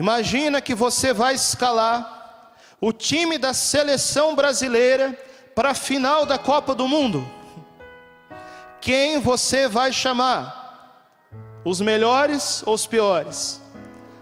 Imagina 0.00 0.62
que 0.62 0.74
você 0.74 1.12
vai 1.12 1.34
escalar 1.34 2.54
o 2.80 2.90
time 2.90 3.36
da 3.36 3.52
seleção 3.52 4.34
brasileira 4.34 5.12
para 5.54 5.72
a 5.72 5.74
final 5.74 6.24
da 6.24 6.38
Copa 6.38 6.74
do 6.74 6.88
Mundo. 6.88 7.30
Quem 8.80 9.20
você 9.20 9.68
vai 9.68 9.92
chamar? 9.92 11.28
Os 11.66 11.82
melhores 11.82 12.62
ou 12.66 12.72
os 12.72 12.86
piores? 12.86 13.60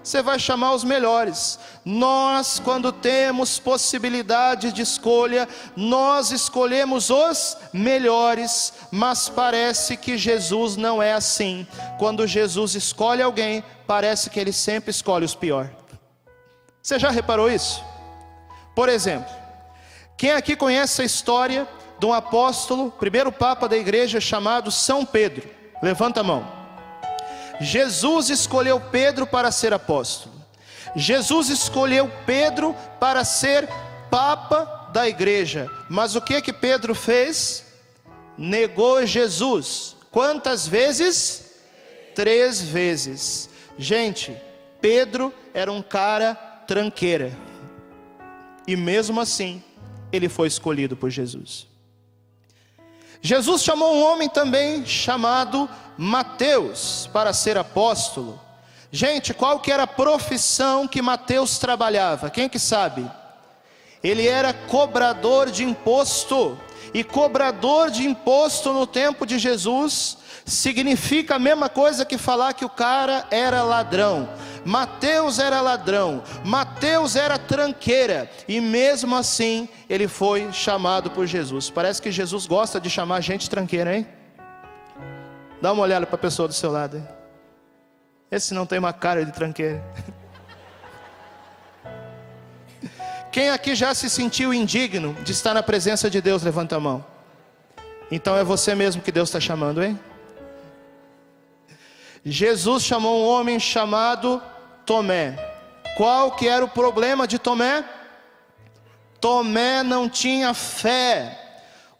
Você 0.09 0.23
vai 0.23 0.39
chamar 0.39 0.73
os 0.73 0.85
melhores. 0.85 1.59
Nós, 1.85 2.59
quando 2.59 2.91
temos 2.91 3.59
possibilidade 3.59 4.73
de 4.73 4.81
escolha, 4.81 5.47
nós 5.77 6.31
escolhemos 6.31 7.11
os 7.11 7.59
melhores, 7.75 8.73
mas 8.91 9.29
parece 9.29 9.99
que 9.99 10.17
Jesus 10.17 10.79
não 10.79 11.03
é 11.03 11.13
assim. 11.13 11.67
Quando 11.99 12.27
Jesus 12.27 12.75
escolhe 12.75 13.21
alguém, 13.21 13.63
parece 13.87 14.31
que 14.31 14.41
ele 14.41 14.51
sempre 14.51 14.93
escolhe 14.93 15.27
os 15.27 15.35
piores. 15.35 15.73
Você 16.83 16.99
já 16.99 17.11
reparou 17.11 17.51
isso? 17.51 17.85
Por 18.75 18.89
exemplo, 18.89 19.31
quem 20.17 20.31
aqui 20.31 20.57
conhece 20.57 21.03
a 21.03 21.05
história 21.05 21.69
de 21.99 22.07
um 22.07 22.15
apóstolo, 22.15 22.91
primeiro 22.93 23.31
papa 23.31 23.69
da 23.69 23.77
igreja 23.77 24.23
chamado 24.23 24.71
São 24.71 25.05
Pedro? 25.05 25.47
Levanta 25.83 26.21
a 26.21 26.25
mão. 26.25 26.58
Jesus 27.61 28.31
escolheu 28.31 28.81
Pedro 28.81 29.27
para 29.27 29.51
ser 29.51 29.73
apóstolo. 29.73 30.35
Jesus 30.95 31.49
escolheu 31.49 32.11
Pedro 32.25 32.75
para 32.99 33.25
ser 33.25 33.69
papa 34.11 34.91
da 34.93 35.09
igreja. 35.09 35.71
Mas 35.89 36.15
o 36.15 36.21
que 36.21 36.41
que 36.41 36.53
Pedro 36.53 36.95
fez? 36.95 37.65
Negou 38.37 39.05
Jesus. 39.05 39.97
Quantas 40.11 40.67
vezes? 40.67 41.53
Três 42.15 42.61
vezes. 42.61 43.51
Gente, 43.77 44.37
Pedro 44.81 45.33
era 45.53 45.71
um 45.71 45.83
cara 45.83 46.35
tranqueira. 46.67 47.33
E 48.67 48.77
mesmo 48.77 49.21
assim, 49.21 49.63
ele 50.13 50.29
foi 50.29 50.49
escolhido 50.49 50.97
por 50.97 51.11
Jesus. 51.11 51.67
Jesus 53.21 53.63
chamou 53.63 53.95
um 53.95 54.03
homem 54.03 54.29
também 54.29 54.87
chamado 54.87 55.69
Mateus 55.97 57.09
para 57.13 57.33
ser 57.33 57.59
apóstolo. 57.59 58.41
Gente, 58.91 59.35
qual 59.35 59.61
que 59.61 59.71
era 59.71 59.83
a 59.83 59.89
profissão 59.89 60.89
que 60.89 61.03
Mateus 61.03 61.59
trabalhava? 61.59 62.31
Quem 62.31 62.49
que 62.49 62.59
sabe? 62.59 63.09
Ele 64.03 64.27
era 64.27 64.53
cobrador 64.53 65.51
de 65.51 65.65
imposto. 65.65 66.59
E 66.95 67.05
cobrador 67.05 67.91
de 67.91 68.07
imposto 68.07 68.73
no 68.73 68.87
tempo 68.87 69.27
de 69.27 69.39
Jesus 69.39 70.17
significa 70.47 71.35
a 71.35 71.39
mesma 71.39 71.69
coisa 71.69 72.07
que 72.07 72.17
falar 72.17 72.55
que 72.55 72.65
o 72.65 72.71
cara 72.71 73.27
era 73.31 73.63
ladrão. 73.63 74.29
Mateus 74.69 75.39
era 75.39 75.63
ladrão, 75.63 76.23
Mateus 76.45 77.17
era 77.17 77.39
tranqueira, 77.39 78.31
e 78.47 78.61
mesmo 78.61 79.17
assim 79.17 79.67
ele 79.89 80.07
foi 80.07 80.53
chamado 80.53 81.11
por 81.11 81.27
Jesus. 81.27 81.71
Parece 81.71 82.03
que 82.03 82.13
Jesus 82.13 82.45
gosta 82.45 82.79
de 82.79 82.91
chamar 82.91 83.23
gente 83.23 83.49
tranqueira, 83.49 83.97
hein? 83.97 84.07
Dá 85.63 85.73
uma 85.73 85.83
olhada 85.83 86.05
para 86.05 86.17
a 86.17 86.19
pessoa 86.19 86.47
do 86.47 86.53
seu 86.53 86.71
lado. 86.71 86.99
Hein? 86.99 87.09
Esse 88.31 88.53
não 88.53 88.67
tem 88.67 88.79
uma 88.79 88.93
cara 88.93 89.25
de 89.25 89.33
tranqueira. 89.33 89.83
Quem 93.33 93.49
aqui 93.49 93.75
já 93.75 93.95
se 93.95 94.11
sentiu 94.11 94.53
indigno 94.53 95.15
de 95.25 95.33
estar 95.33 95.55
na 95.55 95.63
presença 95.63 96.11
de 96.11 96.21
Deus, 96.21 96.43
levanta 96.43 96.77
a 96.77 96.81
mão. 96.81 97.03
Então 98.11 98.37
é 98.37 98.45
você 98.45 98.75
mesmo 98.75 99.01
que 99.01 99.11
Deus 99.11 99.31
está 99.31 99.41
chamando, 99.41 99.83
hein? 99.83 99.99
Jesus 102.23 102.83
chamou 102.83 103.23
um 103.23 103.27
homem 103.27 103.59
chamado 103.59 104.43
Tomé. 104.89 105.35
Qual 105.99 106.31
que 106.33 106.49
era 106.49 106.65
o 106.65 106.69
problema 106.69 107.29
de 107.29 107.39
Tomé? 107.39 107.85
Tomé 109.21 109.83
não 109.83 110.09
tinha 110.09 110.55
fé. 110.55 111.39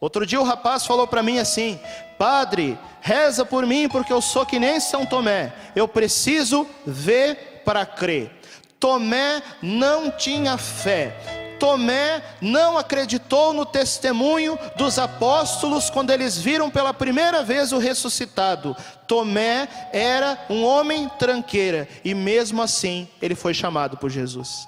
Outro 0.01 0.25
dia 0.25 0.41
o 0.41 0.43
rapaz 0.43 0.87
falou 0.87 1.05
para 1.05 1.21
mim 1.21 1.37
assim: 1.37 1.79
Padre, 2.17 2.79
reza 2.99 3.45
por 3.45 3.63
mim 3.67 3.87
porque 3.87 4.11
eu 4.11 4.19
sou 4.19 4.43
que 4.43 4.57
nem 4.57 4.79
São 4.79 5.05
Tomé. 5.05 5.53
Eu 5.75 5.87
preciso 5.87 6.67
ver 6.83 7.61
para 7.63 7.85
crer. 7.85 8.31
Tomé 8.79 9.43
não 9.61 10.09
tinha 10.09 10.57
fé. 10.57 11.38
Tomé 11.59 12.23
não 12.41 12.77
acreditou 12.77 13.51
no 13.53 13.65
testemunho 13.65 14.57
dos 14.77 14.97
apóstolos 14.97 15.89
quando 15.89 16.11
eles 16.11 16.37
viram 16.37 16.71
pela 16.71 16.93
primeira 16.93 17.43
vez 17.43 17.73
o 17.73 17.77
ressuscitado. 17.77 18.75
Tomé 19.05 19.67
era 19.91 20.45
um 20.49 20.63
homem 20.63 21.09
tranqueira 21.19 21.87
e 22.03 22.15
mesmo 22.15 22.61
assim 22.61 23.07
ele 23.21 23.35
foi 23.35 23.53
chamado 23.53 23.97
por 23.97 24.09
Jesus. 24.09 24.67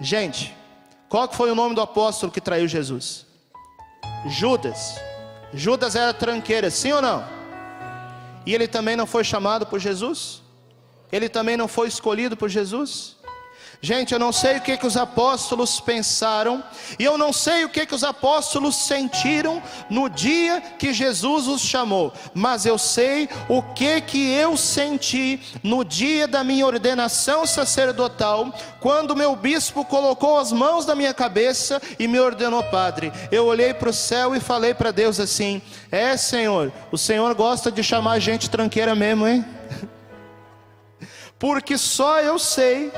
Gente, 0.00 0.56
qual 1.08 1.30
foi 1.32 1.50
o 1.50 1.54
nome 1.54 1.74
do 1.74 1.80
apóstolo 1.80 2.30
que 2.30 2.40
traiu 2.40 2.68
Jesus? 2.68 3.26
Judas. 4.28 5.00
Judas 5.52 5.96
era 5.96 6.12
tranqueira, 6.14 6.70
sim 6.70 6.92
ou 6.92 7.02
não? 7.02 7.24
E 8.44 8.54
ele 8.54 8.68
também 8.68 8.94
não 8.94 9.06
foi 9.06 9.24
chamado 9.24 9.66
por 9.66 9.80
Jesus? 9.80 10.42
Ele 11.10 11.28
também 11.28 11.56
não 11.56 11.66
foi 11.66 11.88
escolhido 11.88 12.36
por 12.36 12.48
Jesus? 12.48 13.15
Gente, 13.80 14.12
eu 14.12 14.18
não 14.18 14.32
sei 14.32 14.56
o 14.56 14.60
que, 14.60 14.76
que 14.76 14.86
os 14.86 14.96
apóstolos 14.96 15.80
pensaram, 15.80 16.64
e 16.98 17.04
eu 17.04 17.18
não 17.18 17.32
sei 17.32 17.64
o 17.64 17.68
que, 17.68 17.84
que 17.84 17.94
os 17.94 18.02
apóstolos 18.02 18.74
sentiram 18.74 19.62
no 19.90 20.08
dia 20.08 20.60
que 20.60 20.92
Jesus 20.92 21.46
os 21.46 21.60
chamou, 21.60 22.12
mas 22.34 22.64
eu 22.64 22.78
sei 22.78 23.28
o 23.48 23.62
que, 23.62 24.00
que 24.00 24.32
eu 24.32 24.56
senti 24.56 25.40
no 25.62 25.84
dia 25.84 26.26
da 26.26 26.42
minha 26.42 26.66
ordenação 26.66 27.46
sacerdotal, 27.46 28.52
quando 28.80 29.14
meu 29.14 29.36
bispo 29.36 29.84
colocou 29.84 30.38
as 30.38 30.52
mãos 30.52 30.86
na 30.86 30.94
minha 30.94 31.12
cabeça 31.12 31.80
e 31.98 32.08
me 32.08 32.18
ordenou 32.18 32.62
padre. 32.64 33.12
Eu 33.30 33.46
olhei 33.46 33.74
para 33.74 33.90
o 33.90 33.92
céu 33.92 34.34
e 34.34 34.40
falei 34.40 34.72
para 34.74 34.90
Deus 34.90 35.20
assim: 35.20 35.60
É, 35.90 36.16
Senhor, 36.16 36.72
o 36.90 36.96
Senhor 36.96 37.34
gosta 37.34 37.70
de 37.70 37.82
chamar 37.82 38.18
gente 38.20 38.48
tranqueira 38.48 38.94
mesmo, 38.94 39.26
hein? 39.26 39.44
Porque 41.38 41.76
só 41.76 42.20
eu 42.20 42.38
sei 42.38 42.90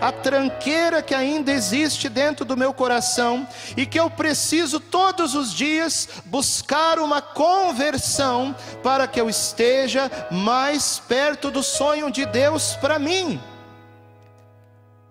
a 0.00 0.12
tranqueira 0.12 1.02
que 1.02 1.14
ainda 1.14 1.50
existe 1.50 2.08
dentro 2.08 2.44
do 2.44 2.56
meu 2.56 2.72
coração 2.72 3.48
e 3.76 3.86
que 3.86 3.98
eu 3.98 4.10
preciso 4.10 4.78
todos 4.78 5.34
os 5.34 5.52
dias 5.52 6.08
buscar 6.26 6.98
uma 6.98 7.22
conversão 7.22 8.54
para 8.82 9.06
que 9.06 9.20
eu 9.20 9.28
esteja 9.30 10.10
mais 10.30 10.98
perto 10.98 11.50
do 11.50 11.62
sonho 11.62 12.10
de 12.10 12.26
Deus 12.26 12.76
para 12.76 12.98
mim. 12.98 13.40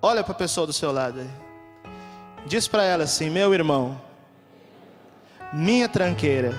Olha 0.02 0.24
para 0.24 0.34
a 0.34 0.38
pessoa 0.38 0.68
do 0.68 0.74
seu 0.74 0.92
lado. 0.92 1.28
Diz 2.46 2.68
para 2.68 2.84
ela 2.84 3.06
assim: 3.06 3.30
meu 3.30 3.54
irmão, 3.54 4.00
minha 5.52 5.90
tranqueira, 5.90 6.54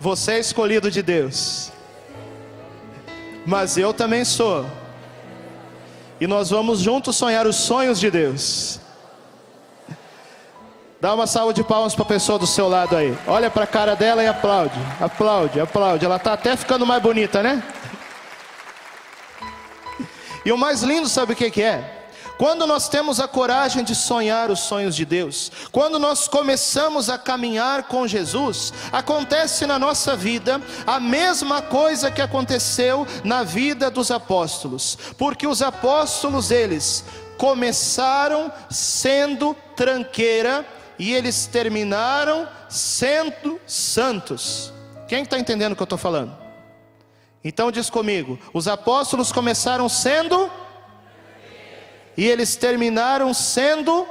você 0.00 0.32
é 0.32 0.38
escolhido 0.40 0.90
de 0.90 1.02
Deus, 1.02 1.70
mas 3.46 3.76
eu 3.76 3.94
também 3.94 4.24
sou 4.24 4.66
e 6.22 6.26
nós 6.28 6.50
vamos 6.50 6.78
juntos 6.78 7.16
sonhar 7.16 7.48
os 7.48 7.56
sonhos 7.56 7.98
de 7.98 8.08
Deus. 8.08 8.78
Dá 11.00 11.12
uma 11.14 11.26
salva 11.26 11.52
de 11.52 11.64
palmas 11.64 11.96
para 11.96 12.04
a 12.04 12.06
pessoa 12.06 12.38
do 12.38 12.46
seu 12.46 12.68
lado 12.68 12.96
aí. 12.96 13.18
Olha 13.26 13.50
para 13.50 13.64
a 13.64 13.66
cara 13.66 13.96
dela 13.96 14.22
e 14.22 14.28
aplaude. 14.28 14.78
Aplaude, 15.00 15.58
aplaude. 15.58 16.04
Ela 16.04 16.14
está 16.14 16.34
até 16.34 16.56
ficando 16.56 16.86
mais 16.86 17.02
bonita, 17.02 17.42
né? 17.42 17.60
E 20.44 20.52
o 20.52 20.56
mais 20.56 20.84
lindo, 20.84 21.08
sabe 21.08 21.32
o 21.32 21.36
que, 21.36 21.50
que 21.50 21.60
é? 21.60 22.01
Quando 22.42 22.66
nós 22.66 22.88
temos 22.88 23.20
a 23.20 23.28
coragem 23.28 23.84
de 23.84 23.94
sonhar 23.94 24.50
os 24.50 24.58
sonhos 24.58 24.96
de 24.96 25.04
Deus, 25.04 25.52
quando 25.70 25.96
nós 25.96 26.26
começamos 26.26 27.08
a 27.08 27.16
caminhar 27.16 27.84
com 27.84 28.04
Jesus, 28.04 28.72
acontece 28.90 29.64
na 29.64 29.78
nossa 29.78 30.16
vida 30.16 30.60
a 30.84 30.98
mesma 30.98 31.62
coisa 31.62 32.10
que 32.10 32.20
aconteceu 32.20 33.06
na 33.22 33.44
vida 33.44 33.88
dos 33.92 34.10
apóstolos, 34.10 34.98
porque 35.16 35.46
os 35.46 35.62
apóstolos 35.62 36.50
eles 36.50 37.04
começaram 37.38 38.52
sendo 38.68 39.54
tranqueira 39.76 40.66
e 40.98 41.12
eles 41.12 41.46
terminaram 41.46 42.48
sendo 42.68 43.60
santos. 43.68 44.72
Quem 45.06 45.22
está 45.22 45.38
entendendo 45.38 45.74
o 45.74 45.76
que 45.76 45.82
eu 45.82 45.84
estou 45.84 45.96
falando? 45.96 46.36
Então 47.44 47.70
diz 47.70 47.88
comigo: 47.88 48.36
os 48.52 48.66
apóstolos 48.66 49.30
começaram 49.30 49.88
sendo 49.88 50.50
e 52.16 52.26
eles 52.26 52.56
terminaram 52.56 53.32
sendo. 53.32 54.06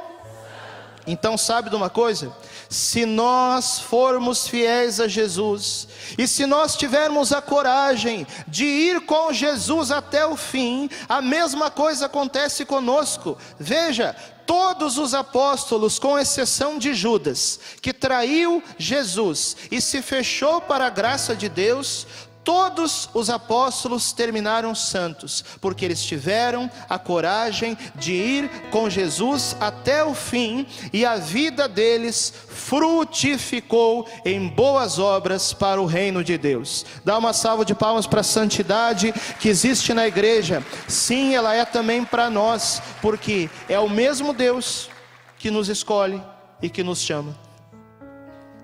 Então, 1.08 1.38
sabe 1.38 1.70
de 1.70 1.76
uma 1.76 1.90
coisa? 1.90 2.32
Se 2.70 3.06
nós 3.06 3.80
formos 3.80 4.48
fiéis 4.48 5.00
a 5.00 5.08
Jesus, 5.08 5.88
e 6.18 6.28
se 6.28 6.46
nós 6.46 6.76
tivermos 6.76 7.34
a 7.34 7.42
coragem 7.42 8.26
de 8.48 8.66
ir 8.66 9.02
com 9.02 9.34
Jesus 9.34 9.92
até 9.92 10.26
o 10.26 10.38
fim, 10.38 10.90
a 11.10 11.22
mesma 11.22 11.72
coisa 11.72 12.06
acontece 12.06 12.64
conosco. 12.64 13.38
Veja, 13.60 14.16
todos 14.46 14.98
os 14.98 15.14
apóstolos, 15.14 15.98
com 15.98 16.20
exceção 16.20 16.78
de 16.78 16.94
Judas, 16.94 17.60
que 17.82 17.94
traiu 17.94 18.64
Jesus 18.78 19.58
e 19.72 19.82
se 19.82 20.02
fechou 20.02 20.62
para 20.62 20.86
a 20.86 20.90
graça 20.90 21.36
de 21.36 21.50
Deus, 21.50 22.06
Todos 22.44 23.08
os 23.14 23.30
apóstolos 23.30 24.12
terminaram 24.12 24.74
santos, 24.74 25.44
porque 25.62 25.86
eles 25.86 26.04
tiveram 26.04 26.72
a 26.90 26.98
coragem 26.98 27.78
de 27.96 28.14
ir 28.14 28.50
com 28.72 28.90
Jesus 28.90 29.56
até 29.60 30.04
o 30.04 30.16
fim, 30.16 30.66
e 30.92 31.06
a 31.06 31.18
vida 31.18 31.68
deles 31.68 32.34
frutificou 32.50 34.08
em 34.26 34.48
boas 34.48 34.98
obras 34.98 35.54
para 35.54 35.80
o 35.80 35.86
reino 35.86 36.24
de 36.24 36.38
Deus. 36.38 36.86
Dá 37.06 37.18
uma 37.18 37.32
salva 37.32 37.64
de 37.64 37.76
palmas 37.76 38.08
para 38.08 38.22
a 38.22 38.24
santidade 38.24 39.14
que 39.40 39.48
existe 39.48 39.94
na 39.94 40.08
igreja. 40.08 40.66
Sim, 40.88 41.36
ela 41.36 41.54
é 41.54 41.64
também 41.64 42.04
para 42.04 42.30
nós, 42.30 42.82
porque 43.02 43.50
é 43.70 43.80
o 43.80 43.90
mesmo 43.90 44.34
Deus 44.34 44.90
que 45.38 45.52
nos 45.52 45.70
escolhe 45.70 46.22
e 46.60 46.70
que 46.70 46.84
nos 46.84 47.02
chama. 47.02 47.38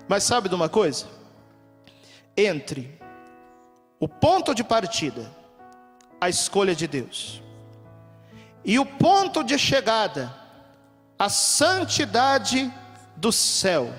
Mas 0.08 0.24
sabe 0.24 0.48
de 0.48 0.54
uma 0.54 0.68
coisa? 0.68 1.06
Entre 2.36 2.98
o 4.00 4.08
ponto 4.08 4.54
de 4.54 4.62
partida, 4.62 5.30
a 6.20 6.28
escolha 6.28 6.74
de 6.74 6.86
Deus, 6.86 7.42
e 8.64 8.78
o 8.78 8.86
ponto 8.86 9.42
de 9.42 9.58
chegada, 9.58 10.32
a 11.18 11.28
santidade 11.28 12.72
do 13.16 13.32
céu. 13.32 13.92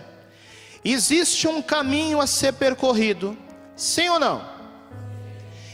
Existe 0.83 1.47
um 1.47 1.61
caminho 1.61 2.21
a 2.21 2.27
ser 2.27 2.53
percorrido, 2.53 3.37
sim 3.75 4.07
ou 4.09 4.19
não? 4.19 4.41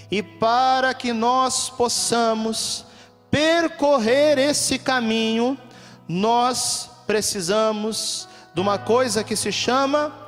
E 0.09 0.23
para 0.23 0.93
que 0.93 1.13
nós 1.13 1.69
possamos 1.69 2.85
percorrer 3.29 4.37
esse 4.37 4.79
caminho, 4.79 5.57
nós 6.07 6.89
precisamos 7.05 8.27
de 8.53 8.61
uma 8.61 8.77
coisa 8.77 9.23
que 9.23 9.35
se 9.35 9.51
chama 9.51 10.24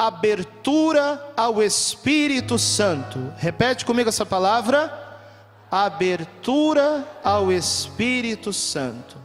abertura 0.00 1.22
ao 1.36 1.62
Espírito 1.62 2.58
Santo. 2.58 3.30
Repete 3.36 3.84
comigo 3.84 4.08
essa 4.08 4.24
palavra: 4.24 4.90
abertura 5.70 7.06
ao 7.22 7.52
Espírito 7.52 8.50
Santo. 8.50 9.18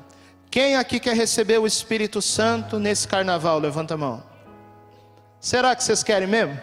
Quem 0.52 0.76
aqui 0.76 1.00
quer 1.00 1.16
receber 1.16 1.60
o 1.60 1.66
Espírito 1.66 2.22
Santo 2.22 2.78
nesse 2.78 3.08
carnaval? 3.08 3.58
Levanta 3.58 3.94
a 3.94 3.98
mão. 3.98 4.22
Será 5.40 5.74
que 5.74 5.84
vocês 5.84 6.04
querem 6.04 6.28
mesmo? 6.28 6.60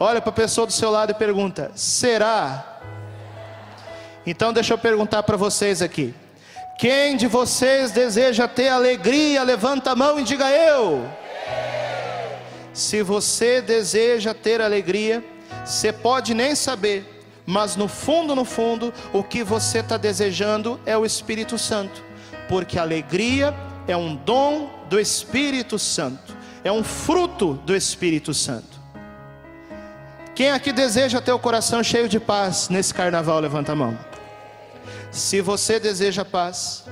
Olha 0.00 0.22
para 0.22 0.30
a 0.30 0.34
pessoa 0.34 0.66
do 0.66 0.72
seu 0.72 0.90
lado 0.90 1.10
e 1.10 1.14
pergunta: 1.14 1.70
será? 1.74 2.80
Então 4.24 4.50
deixa 4.50 4.72
eu 4.72 4.78
perguntar 4.78 5.22
para 5.24 5.36
vocês 5.36 5.82
aqui. 5.82 6.14
Quem 6.78 7.18
de 7.18 7.26
vocês 7.26 7.90
deseja 7.90 8.48
ter 8.48 8.70
alegria? 8.70 9.42
Levanta 9.42 9.90
a 9.90 9.96
mão 9.96 10.18
e 10.18 10.24
diga 10.24 10.50
eu. 10.50 11.06
Se 12.72 13.02
você 13.02 13.60
deseja 13.60 14.32
ter 14.32 14.60
alegria, 14.60 15.22
você 15.64 15.92
pode 15.92 16.32
nem 16.32 16.54
saber, 16.54 17.24
mas 17.44 17.76
no 17.76 17.86
fundo, 17.88 18.34
no 18.34 18.44
fundo, 18.44 18.92
o 19.12 19.22
que 19.22 19.44
você 19.44 19.78
está 19.78 19.96
desejando 19.96 20.80
é 20.86 20.96
o 20.96 21.04
Espírito 21.04 21.58
Santo, 21.58 22.02
porque 22.48 22.78
alegria 22.78 23.54
é 23.86 23.96
um 23.96 24.16
dom 24.16 24.70
do 24.88 24.98
Espírito 24.98 25.78
Santo, 25.78 26.36
é 26.64 26.72
um 26.72 26.82
fruto 26.82 27.54
do 27.64 27.76
Espírito 27.76 28.32
Santo. 28.32 28.80
Quem 30.34 30.50
aqui 30.50 30.72
deseja 30.72 31.20
ter 31.20 31.32
o 31.32 31.38
coração 31.38 31.82
cheio 31.82 32.08
de 32.08 32.18
paz 32.18 32.70
nesse 32.70 32.94
carnaval, 32.94 33.38
levanta 33.38 33.72
a 33.72 33.76
mão. 33.76 33.98
Se 35.10 35.42
você 35.42 35.78
deseja 35.78 36.24
paz, 36.24 36.84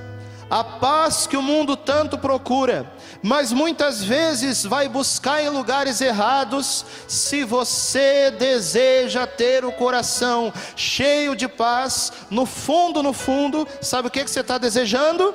a 0.51 0.65
paz 0.65 1.25
que 1.25 1.37
o 1.37 1.41
mundo 1.41 1.77
tanto 1.77 2.17
procura, 2.17 2.91
mas 3.23 3.53
muitas 3.53 4.03
vezes 4.03 4.65
vai 4.65 4.89
buscar 4.89 5.41
em 5.41 5.47
lugares 5.47 6.01
errados. 6.01 6.85
Se 7.07 7.45
você 7.45 8.29
deseja 8.31 9.25
ter 9.25 9.63
o 9.63 9.71
coração 9.71 10.51
cheio 10.75 11.37
de 11.37 11.47
paz, 11.47 12.11
no 12.29 12.45
fundo, 12.45 13.01
no 13.01 13.13
fundo, 13.13 13.65
sabe 13.81 14.09
o 14.09 14.11
que, 14.11 14.25
que 14.25 14.29
você 14.29 14.41
está 14.41 14.57
desejando? 14.57 15.33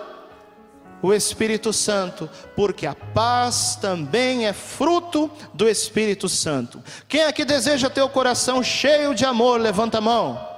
O 1.01 1.15
Espírito 1.15 1.73
Santo, 1.73 2.29
porque 2.55 2.87
a 2.87 2.95
paz 2.95 3.79
também 3.81 4.47
é 4.47 4.53
fruto 4.53 5.31
do 5.55 5.67
Espírito 5.67 6.29
Santo. 6.29 6.83
Quem 7.09 7.25
aqui 7.25 7.43
deseja 7.43 7.89
ter 7.89 8.03
o 8.03 8.09
coração 8.11 8.63
cheio 8.63 9.15
de 9.15 9.25
amor, 9.25 9.59
levanta 9.59 9.97
a 9.97 10.03
mão. 10.03 10.57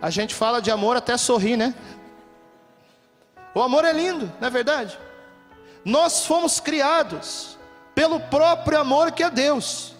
A 0.00 0.10
gente 0.10 0.32
fala 0.34 0.62
de 0.62 0.70
amor 0.70 0.96
até 0.96 1.16
sorrir, 1.16 1.56
né? 1.56 1.74
O 3.54 3.62
amor 3.62 3.84
é 3.84 3.92
lindo, 3.92 4.32
não 4.40 4.48
é 4.48 4.50
verdade? 4.50 4.98
Nós 5.84 6.26
fomos 6.26 6.60
criados 6.60 7.58
pelo 7.94 8.20
próprio 8.20 8.78
amor 8.78 9.12
que 9.12 9.22
é 9.22 9.30
Deus. 9.30 9.94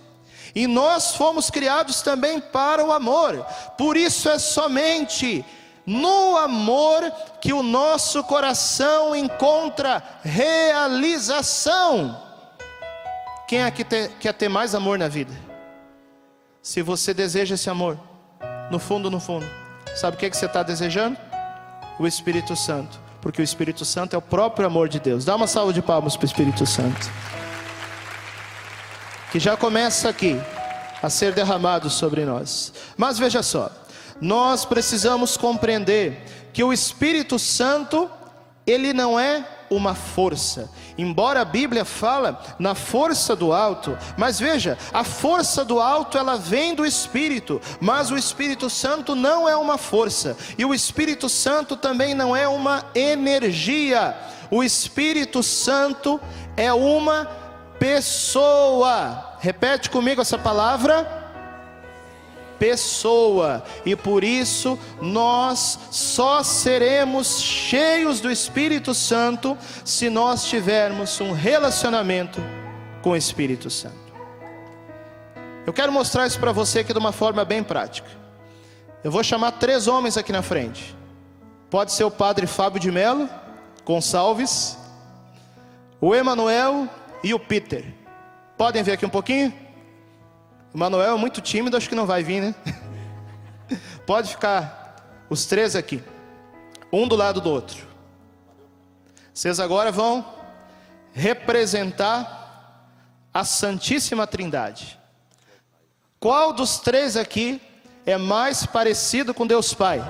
E 0.55 0.67
nós 0.67 1.15
fomos 1.15 1.49
criados 1.51 2.03
também 2.03 2.41
para 2.41 2.85
o 2.85 2.93
amor. 2.93 3.45
Por 3.79 3.97
isso 3.97 4.29
é 4.29 4.39
somente 4.39 5.45
no 5.87 6.37
amor 6.37 7.11
que 7.41 7.53
o 7.53 7.63
nosso 7.63 8.23
coração 8.25 9.15
encontra 9.15 10.03
realização. 10.23 12.21
Quem 13.49 13.65
aqui 13.65 13.85
ter, 13.85 14.11
quer 14.21 14.35
ter 14.35 14.49
mais 14.49 14.75
amor 14.75 14.99
na 14.99 15.09
vida? 15.09 15.33
Se 16.63 16.83
você 16.83 17.15
deseja 17.15 17.55
esse 17.55 17.71
amor, 17.71 17.99
no 18.71 18.79
fundo, 18.79 19.11
no 19.11 19.19
fundo, 19.19 19.47
sabe 19.97 20.17
o 20.17 20.21
que, 20.21 20.27
é 20.27 20.31
que 20.31 20.37
você 20.37 20.47
está 20.47 20.63
desejando? 20.63 21.17
O 21.99 22.07
Espírito 22.07 22.55
Santo 22.55 23.00
porque 23.21 23.41
o 23.41 23.45
Espírito 23.45 23.85
Santo 23.85 24.15
é 24.15 24.19
o 24.19 24.23
próprio 24.23 24.67
amor 24.67 24.89
de 24.89 24.99
Deus. 24.99 25.25
Dá 25.25 25.37
uma 25.37 25.47
salva 25.47 25.73
de 25.73 25.83
palmas 25.83 26.17
para 26.17 26.25
o 26.25 26.27
Espírito 26.27 26.67
Santo. 26.67 27.11
Que 29.31 29.39
já 29.39 29.57
começa 29.57 30.09
aqui 30.09 30.41
a 31.03 31.09
ser 31.09 31.33
derramado 31.33 31.89
sobre 31.89 32.25
nós. 32.25 32.73
Mas 32.97 33.19
veja 33.19 33.43
só, 33.43 33.71
nós 34.21 34.65
precisamos 34.65 35.37
compreender 35.37 36.51
que 36.53 36.63
o 36.65 36.73
Espírito 36.73 37.39
Santo, 37.39 38.11
ele 38.67 38.93
não 38.93 39.19
é 39.19 39.47
uma 39.71 39.95
força. 39.95 40.69
Embora 41.01 41.41
a 41.41 41.45
Bíblia 41.47 41.85
fala 41.85 42.43
na 42.59 42.75
força 42.75 43.35
do 43.35 43.55
alto, 43.55 43.97
mas 44.19 44.39
veja, 44.39 44.77
a 44.93 45.03
força 45.03 45.65
do 45.65 45.81
alto 45.81 46.19
ela 46.19 46.37
vem 46.37 46.75
do 46.75 46.85
Espírito, 46.85 47.59
mas 47.81 48.11
o 48.11 48.19
Espírito 48.19 48.69
Santo 48.69 49.15
não 49.15 49.49
é 49.49 49.57
uma 49.57 49.79
força, 49.79 50.37
e 50.59 50.65
o 50.65 50.75
Espírito 50.75 51.27
Santo 51.27 51.75
também 51.75 52.15
não 52.15 52.37
é 52.37 52.47
uma 52.47 52.85
energia. 52.95 54.15
O 54.51 54.63
Espírito 54.63 55.43
Santo 55.43 56.21
é 56.55 56.71
uma 56.71 57.27
pessoa. 57.79 59.37
Repete 59.41 59.89
comigo 59.89 60.21
essa 60.21 60.37
palavra 60.37 61.20
pessoa, 62.61 63.65
e 63.87 63.97
por 63.97 64.23
isso 64.23 64.79
nós 65.01 65.79
só 65.91 66.43
seremos 66.43 67.41
cheios 67.41 68.21
do 68.21 68.31
Espírito 68.31 68.93
Santo 68.93 69.57
se 69.83 70.11
nós 70.11 70.45
tivermos 70.45 71.19
um 71.23 71.33
relacionamento 71.33 72.39
com 73.03 73.11
o 73.11 73.17
Espírito 73.17 73.71
Santo. 73.71 73.97
Eu 75.67 75.73
quero 75.73 75.91
mostrar 75.91 76.27
isso 76.27 76.39
para 76.39 76.53
você 76.53 76.81
aqui 76.81 76.93
de 76.93 76.99
uma 76.99 77.13
forma 77.13 77.45
bem 77.47 77.63
prática. 77.63 78.09
Eu 79.03 79.11
vou 79.11 79.25
chamar 79.25 79.53
três 79.53 79.89
homens 79.89 80.19
aqui 80.19 80.31
na 80.31 80.43
frente. 80.43 80.95
Pode 81.71 81.93
ser 81.93 82.05
o 82.05 82.11
padre 82.11 82.47
Fábio 82.47 82.79
de 82.79 82.91
Mello, 82.91 83.27
Gonçalves, 83.87 84.77
o 85.99 86.15
Emanuel 86.15 86.87
e 87.25 87.33
o 87.33 87.39
Peter. 87.39 87.87
Podem 88.59 88.83
ver 88.83 88.93
aqui 88.93 89.07
um 89.07 89.11
pouquinho? 89.11 89.70
O 90.73 90.79
Manuel 90.79 91.17
é 91.17 91.19
muito 91.19 91.41
tímido, 91.41 91.77
acho 91.77 91.89
que 91.89 91.95
não 91.95 92.07
vai 92.07 92.23
vir, 92.23 92.41
né? 92.41 92.55
Pode 94.07 94.31
ficar 94.31 95.25
os 95.29 95.45
três 95.47 95.75
aqui, 95.75 96.03
um 96.93 97.09
do 97.09 97.17
lado 97.17 97.41
do 97.41 97.51
outro. 97.51 97.87
Vocês 99.35 99.59
agora 99.59 99.91
vão 99.91 100.25
representar 101.13 102.87
a 103.35 103.45
Santíssima 103.45 104.27
Trindade. 104.27 104.99
Qual 106.21 106.53
dos 106.53 106.79
três 106.79 107.17
aqui 107.17 107.61
é 108.07 108.17
mais 108.17 108.67
parecido 108.67 109.35
com 109.35 109.47
Deus 109.47 109.75
Pai? 109.75 110.01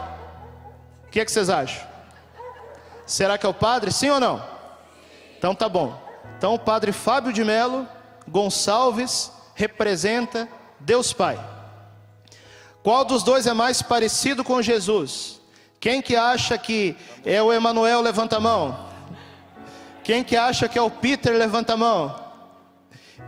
O 1.06 1.10
que, 1.10 1.20
é 1.20 1.24
que 1.24 1.32
vocês 1.32 1.48
acham? 1.48 1.86
Será 3.06 3.38
que 3.38 3.46
é 3.46 3.48
o 3.48 3.54
padre? 3.54 3.92
Sim 3.92 4.10
ou 4.10 4.20
não? 4.20 4.44
Então 5.38 5.54
tá 5.54 5.68
bom. 5.68 6.00
Então 6.36 6.54
o 6.54 6.58
padre 6.58 6.92
Fábio 6.92 7.32
de 7.32 7.44
Melo 7.44 7.88
Gonçalves 8.28 9.32
representa 9.60 10.48
Deus 10.80 11.12
Pai. 11.12 11.38
Qual 12.82 13.04
dos 13.04 13.22
dois 13.22 13.46
é 13.46 13.52
mais 13.52 13.82
parecido 13.82 14.42
com 14.42 14.62
Jesus? 14.62 15.38
Quem 15.78 16.00
que 16.00 16.16
acha 16.16 16.56
que 16.56 16.96
é 17.24 17.42
o 17.42 17.52
Emanuel, 17.52 18.00
levanta 18.00 18.36
a 18.36 18.40
mão. 18.40 18.88
Quem 20.02 20.24
que 20.24 20.36
acha 20.36 20.66
que 20.66 20.78
é 20.78 20.82
o 20.82 20.90
Peter, 20.90 21.32
levanta 21.36 21.74
a 21.74 21.76
mão. 21.76 22.18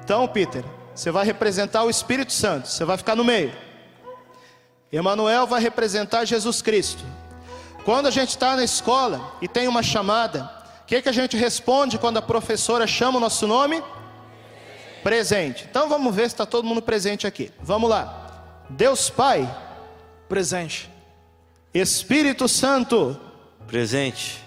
Então, 0.02 0.26
Peter, 0.26 0.64
você 0.94 1.10
vai 1.10 1.24
representar 1.24 1.84
o 1.84 1.90
Espírito 1.90 2.32
Santo, 2.32 2.66
você 2.66 2.84
vai 2.84 2.96
ficar 2.96 3.14
no 3.14 3.24
meio. 3.24 3.52
Emanuel 4.90 5.46
vai 5.46 5.60
representar 5.60 6.24
Jesus 6.24 6.62
Cristo. 6.62 7.04
Quando 7.84 8.06
a 8.06 8.10
gente 8.10 8.30
está 8.30 8.56
na 8.56 8.64
escola 8.64 9.36
e 9.40 9.48
tem 9.48 9.68
uma 9.68 9.82
chamada, 9.82 10.50
o 10.82 10.86
que, 10.86 11.02
que 11.02 11.08
a 11.08 11.12
gente 11.12 11.36
responde 11.36 11.98
quando 11.98 12.16
a 12.16 12.22
professora 12.22 12.86
chama 12.86 13.18
o 13.18 13.20
nosso 13.20 13.46
nome? 13.46 13.82
Presente. 15.02 15.66
Então 15.68 15.88
vamos 15.88 16.14
ver 16.14 16.22
se 16.22 16.34
está 16.34 16.46
todo 16.46 16.66
mundo 16.66 16.82
presente 16.82 17.26
aqui. 17.26 17.50
Vamos 17.60 17.90
lá. 17.90 18.64
Deus 18.70 19.10
Pai, 19.10 19.48
Presente. 20.28 20.90
Espírito 21.74 22.48
Santo, 22.48 23.18
Presente. 23.66 24.42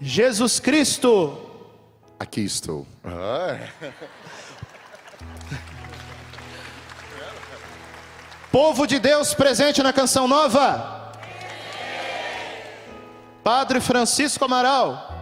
Jesus 0.00 0.60
Cristo, 0.60 1.44
Aqui 2.18 2.42
estou. 2.42 2.86
Ah, 3.04 3.58
povo 8.50 8.86
de 8.86 8.98
Deus 8.98 9.34
presente 9.34 9.82
na 9.82 9.92
canção 9.92 10.28
nova. 10.28 11.12
Padre 13.42 13.80
Francisco 13.80 14.44
Amaral, 14.44 15.12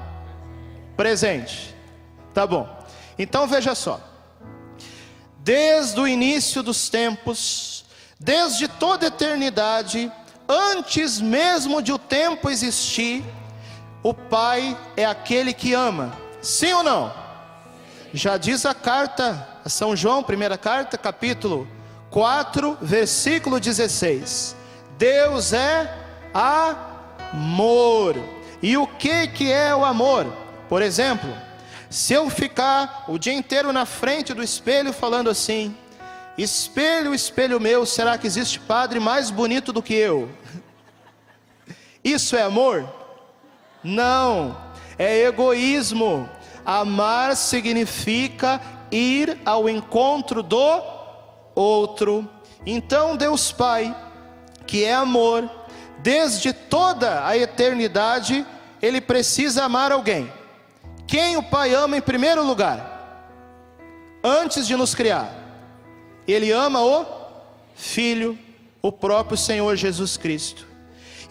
presente. 0.97 1.75
Tá 2.33 2.47
bom. 2.47 2.69
Então 3.19 3.49
veja 3.49 3.75
só. 3.75 4.12
Desde 5.45 6.01
o 6.01 6.07
início 6.07 6.63
dos 6.63 6.89
tempos, 6.89 7.85
desde 8.19 8.69
toda 8.69 9.07
a 9.07 9.09
eternidade, 9.09 10.11
antes 10.49 11.21
mesmo 11.21 11.83
de 11.83 11.93
o 11.93 11.99
tempo 11.99 12.49
existir, 12.49 13.25
o 14.05 14.15
Pai 14.15 14.79
é 14.97 15.05
aquele 15.05 15.53
que 15.53 15.75
ama. 15.75 16.17
Sim 16.41 16.73
ou 16.75 16.83
não? 16.85 17.13
Já 18.15 18.37
diz 18.37 18.65
a 18.65 18.73
carta 18.75 19.49
a 19.65 19.69
São 19.69 19.97
João, 19.97 20.23
primeira 20.23 20.57
carta, 20.57 20.97
capítulo 20.97 21.67
4, 22.11 22.79
versículo 22.81 23.59
16. 23.59 24.55
Deus 24.97 25.53
é 25.53 25.93
amor. 26.33 28.17
E 28.63 28.77
o 28.77 28.87
que 28.87 29.27
que 29.27 29.51
é 29.51 29.75
o 29.75 29.85
amor? 29.85 30.27
Por 30.69 30.83
exemplo, 30.83 31.35
se 31.93 32.15
eu 32.15 32.31
ficar 32.31 33.05
o 33.07 33.19
dia 33.19 33.35
inteiro 33.35 33.71
na 33.71 33.85
frente 33.85 34.33
do 34.33 34.43
espelho 34.43 34.95
falando 34.95 35.29
assim: 35.29 35.77
Espelho, 36.39 37.15
espelho 37.15 37.61
meu, 37.61 37.85
será 37.85 38.17
que 38.17 38.27
existe 38.27 38.59
padre 38.59 38.99
mais 38.99 39.31
bonito 39.31 39.75
do 39.75 39.83
que 39.83 39.93
eu? 39.93 40.31
Isso 42.03 42.35
é 42.35 42.43
amor? 42.43 42.89
Não, 43.85 44.57
é 44.99 45.25
egoísmo. 45.25 46.27
Amar 46.65 47.37
significa 47.37 48.59
ir 48.91 49.39
ao 49.45 49.69
encontro 49.69 50.43
do 50.43 50.83
outro. 51.55 52.27
Então, 52.65 53.19
Deus 53.19 53.53
Pai, 53.53 53.95
que 54.67 54.83
é 54.83 54.95
amor, 54.95 55.51
desde 55.99 56.55
toda 56.55 57.27
a 57.27 57.37
eternidade, 57.37 58.47
Ele 58.81 59.01
precisa 59.01 59.65
amar 59.65 59.93
alguém. 59.93 60.33
Quem 61.13 61.37
o 61.37 61.43
Pai 61.43 61.75
ama 61.75 61.99
em 61.99 62.01
primeiro 62.01 62.43
lugar? 62.43 63.29
Antes 64.25 64.67
de 64.67 64.75
nos 64.75 64.95
criar, 64.95 65.31
Ele 66.27 66.51
ama 66.51 66.81
o 66.81 67.05
Filho, 67.75 68.39
o 68.81 68.91
próprio 68.91 69.37
Senhor 69.37 69.77
Jesus 69.77 70.17
Cristo. 70.17 70.67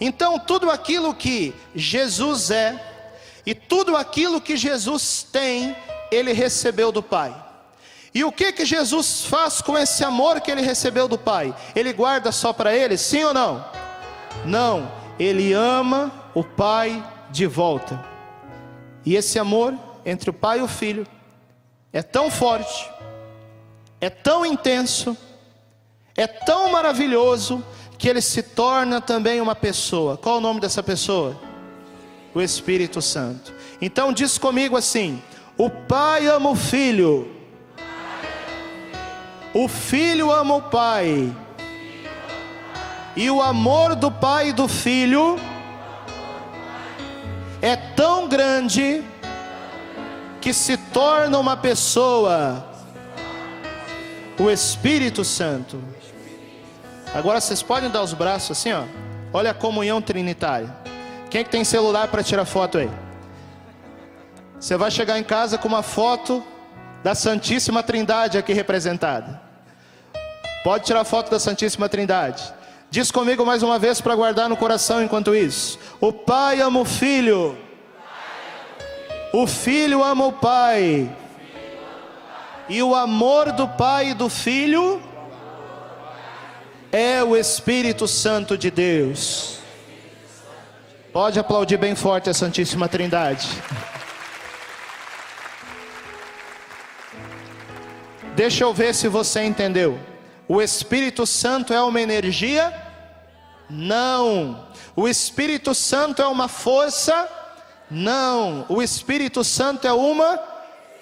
Então, 0.00 0.38
tudo 0.38 0.70
aquilo 0.70 1.12
que 1.12 1.52
Jesus 1.74 2.52
é, 2.52 2.80
e 3.44 3.56
tudo 3.56 3.96
aquilo 3.96 4.40
que 4.40 4.56
Jesus 4.56 5.26
tem, 5.32 5.74
ele 6.12 6.32
recebeu 6.32 6.92
do 6.92 7.02
Pai. 7.02 7.34
E 8.14 8.22
o 8.22 8.30
que 8.30 8.52
que 8.52 8.64
Jesus 8.64 9.24
faz 9.24 9.60
com 9.60 9.76
esse 9.76 10.04
amor 10.04 10.40
que 10.40 10.52
ele 10.52 10.62
recebeu 10.62 11.08
do 11.08 11.18
Pai? 11.18 11.52
Ele 11.74 11.92
guarda 11.92 12.30
só 12.30 12.52
para 12.52 12.72
ele, 12.72 12.96
sim 12.96 13.24
ou 13.24 13.34
não? 13.34 13.66
Não, 14.44 14.92
ele 15.18 15.52
ama 15.52 16.30
o 16.36 16.44
Pai 16.44 17.04
de 17.32 17.48
volta. 17.48 18.11
E 19.04 19.16
esse 19.16 19.38
amor 19.38 19.74
entre 20.04 20.30
o 20.30 20.32
Pai 20.32 20.60
e 20.60 20.62
o 20.62 20.68
Filho 20.68 21.06
é 21.92 22.02
tão 22.02 22.30
forte, 22.30 22.90
é 24.00 24.08
tão 24.10 24.44
intenso, 24.46 25.16
é 26.16 26.26
tão 26.26 26.70
maravilhoso 26.70 27.64
que 27.98 28.08
ele 28.08 28.20
se 28.20 28.42
torna 28.42 29.00
também 29.00 29.40
uma 29.40 29.54
pessoa. 29.54 30.16
Qual 30.16 30.38
o 30.38 30.40
nome 30.40 30.60
dessa 30.60 30.82
pessoa? 30.82 31.36
o 32.34 32.40
Espírito 32.40 33.02
Santo. 33.02 33.52
Então 33.80 34.12
diz 34.12 34.38
comigo 34.38 34.76
assim: 34.76 35.22
o 35.56 35.68
Pai 35.68 36.26
ama 36.26 36.50
o 36.50 36.56
Filho, 36.56 37.30
o 39.52 39.68
Filho 39.68 40.30
ama 40.30 40.56
o 40.56 40.62
Pai, 40.62 41.32
e 43.16 43.30
o 43.30 43.42
amor 43.42 43.94
do 43.94 44.10
Pai 44.10 44.48
e 44.48 44.52
do 44.52 44.66
Filho 44.66 45.36
é 47.62 47.76
tão 47.76 48.28
grande 48.28 49.04
que 50.40 50.52
se 50.52 50.76
torna 50.76 51.38
uma 51.38 51.56
pessoa, 51.56 52.66
o 54.36 54.50
Espírito 54.50 55.24
Santo. 55.24 55.80
Agora 57.14 57.40
vocês 57.40 57.62
podem 57.62 57.88
dar 57.88 58.02
os 58.02 58.12
braços 58.12 58.58
assim, 58.58 58.72
ó. 58.72 58.82
Olha 59.32 59.52
a 59.52 59.54
comunhão 59.54 60.02
trinitária. 60.02 60.74
Quem 61.30 61.44
que 61.44 61.50
tem 61.50 61.64
celular 61.64 62.08
para 62.08 62.22
tirar 62.22 62.44
foto 62.44 62.78
aí? 62.78 62.90
Você 64.58 64.76
vai 64.76 64.90
chegar 64.90 65.18
em 65.18 65.24
casa 65.24 65.56
com 65.56 65.68
uma 65.68 65.82
foto 65.82 66.44
da 67.02 67.14
Santíssima 67.14 67.82
Trindade 67.82 68.38
aqui 68.38 68.52
representada. 68.52 69.40
Pode 70.64 70.84
tirar 70.84 71.04
foto 71.04 71.30
da 71.30 71.38
Santíssima 71.38 71.88
Trindade. 71.88 72.42
Diz 72.92 73.10
comigo 73.10 73.46
mais 73.46 73.62
uma 73.62 73.78
vez 73.78 74.02
para 74.02 74.14
guardar 74.14 74.50
no 74.50 74.56
coração 74.56 75.02
enquanto 75.02 75.34
isso. 75.34 75.78
O 75.98 76.12
Pai 76.12 76.60
ama 76.60 76.80
o 76.80 76.84
Filho. 76.84 77.56
O 79.32 79.46
Filho 79.46 80.04
ama 80.04 80.26
o 80.26 80.32
Pai. 80.34 81.10
E 82.68 82.82
o 82.82 82.94
amor 82.94 83.50
do 83.50 83.66
Pai 83.66 84.10
e 84.10 84.14
do 84.14 84.28
Filho 84.28 85.02
é 86.92 87.24
o 87.24 87.34
Espírito 87.34 88.06
Santo 88.06 88.58
de 88.58 88.70
Deus. 88.70 89.56
Pode 91.14 91.40
aplaudir 91.40 91.78
bem 91.78 91.94
forte 91.94 92.28
a 92.28 92.34
Santíssima 92.34 92.88
Trindade. 92.88 93.48
Deixa 98.36 98.64
eu 98.64 98.74
ver 98.74 98.94
se 98.94 99.08
você 99.08 99.42
entendeu. 99.44 100.11
O 100.52 100.60
Espírito 100.60 101.26
Santo 101.26 101.72
é 101.72 101.82
uma 101.82 101.98
energia? 101.98 102.70
Não. 103.70 104.66
O 104.94 105.08
Espírito 105.08 105.74
Santo 105.74 106.20
é 106.20 106.26
uma 106.26 106.46
força? 106.46 107.26
Não. 107.90 108.66
O 108.68 108.82
Espírito 108.82 109.42
Santo 109.42 109.88
é 109.88 109.92
uma 109.94 110.36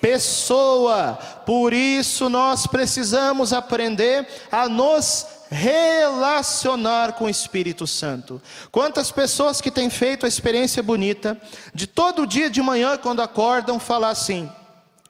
pessoa. 0.01 1.19
Por 1.45 1.73
isso 1.73 2.29
nós 2.29 2.65
precisamos 2.69 3.53
aprender 3.53 4.25
a 4.53 4.69
nos 4.69 5.27
relacionar 5.51 7.15
com 7.15 7.25
o 7.25 7.29
Espírito 7.29 7.89
Santo. 7.89 8.41
Quantas 8.71 9.11
pessoas 9.11 9.61
que 9.61 9.73
têm 9.73 9.91
feito 9.91 10.27
a 10.27 10.29
experiência 10.29 10.81
bonita 10.81 11.37
de 11.75 11.89
todo 11.89 12.25
dia 12.25 12.49
de 12.49 12.63
manhã 12.63 12.97
quando 12.97 13.21
acordam 13.21 13.81
falar 13.81 14.11
assim: 14.11 14.49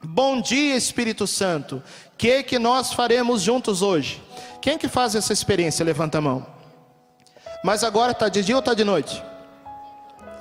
Bom 0.03 0.41
dia, 0.41 0.77
Espírito 0.77 1.27
Santo. 1.27 1.83
Que 2.17 2.43
que 2.43 2.59
nós 2.59 2.93
faremos 2.93 3.43
juntos 3.43 3.83
hoje? 3.83 4.23
Quem 4.61 4.79
que 4.79 4.89
faz 4.89 5.15
essa 5.15 5.33
experiência? 5.33 5.85
Levanta 5.85 6.19
a 6.19 6.21
mão. 6.21 6.47
Mas 7.63 7.85
agora 7.85 8.13
está 8.13 8.29
de 8.29 8.43
dia 8.43 8.55
ou 8.55 8.61
está 8.61 8.75
de 8.75 8.85
noite? 8.85 9.23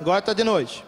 Agora 0.00 0.20
está 0.20 0.32
de 0.32 0.44
noite. 0.44 0.84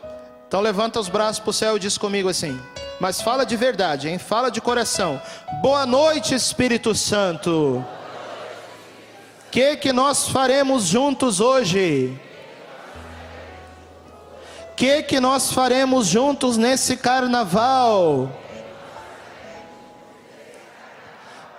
Então 0.48 0.60
levanta 0.60 1.00
os 1.00 1.08
braços 1.08 1.38
para 1.38 1.50
o 1.50 1.52
céu 1.52 1.76
e 1.76 1.80
diz 1.80 1.98
comigo 1.98 2.28
assim. 2.28 2.58
Mas 3.00 3.20
fala 3.20 3.44
de 3.44 3.56
verdade, 3.56 4.08
hein? 4.08 4.18
Fala 4.18 4.50
de 4.50 4.60
coração. 4.60 5.20
Boa 5.60 5.84
noite, 5.84 6.34
Espírito 6.34 6.94
Santo 6.94 7.84
que 9.52 9.76
que 9.76 9.92
nós 9.92 10.26
faremos 10.26 10.84
juntos 10.84 11.38
hoje? 11.38 12.18
Que 14.74 15.02
que 15.02 15.20
nós 15.20 15.52
faremos 15.52 16.06
juntos 16.06 16.56
nesse 16.56 16.96
carnaval? 16.96 18.30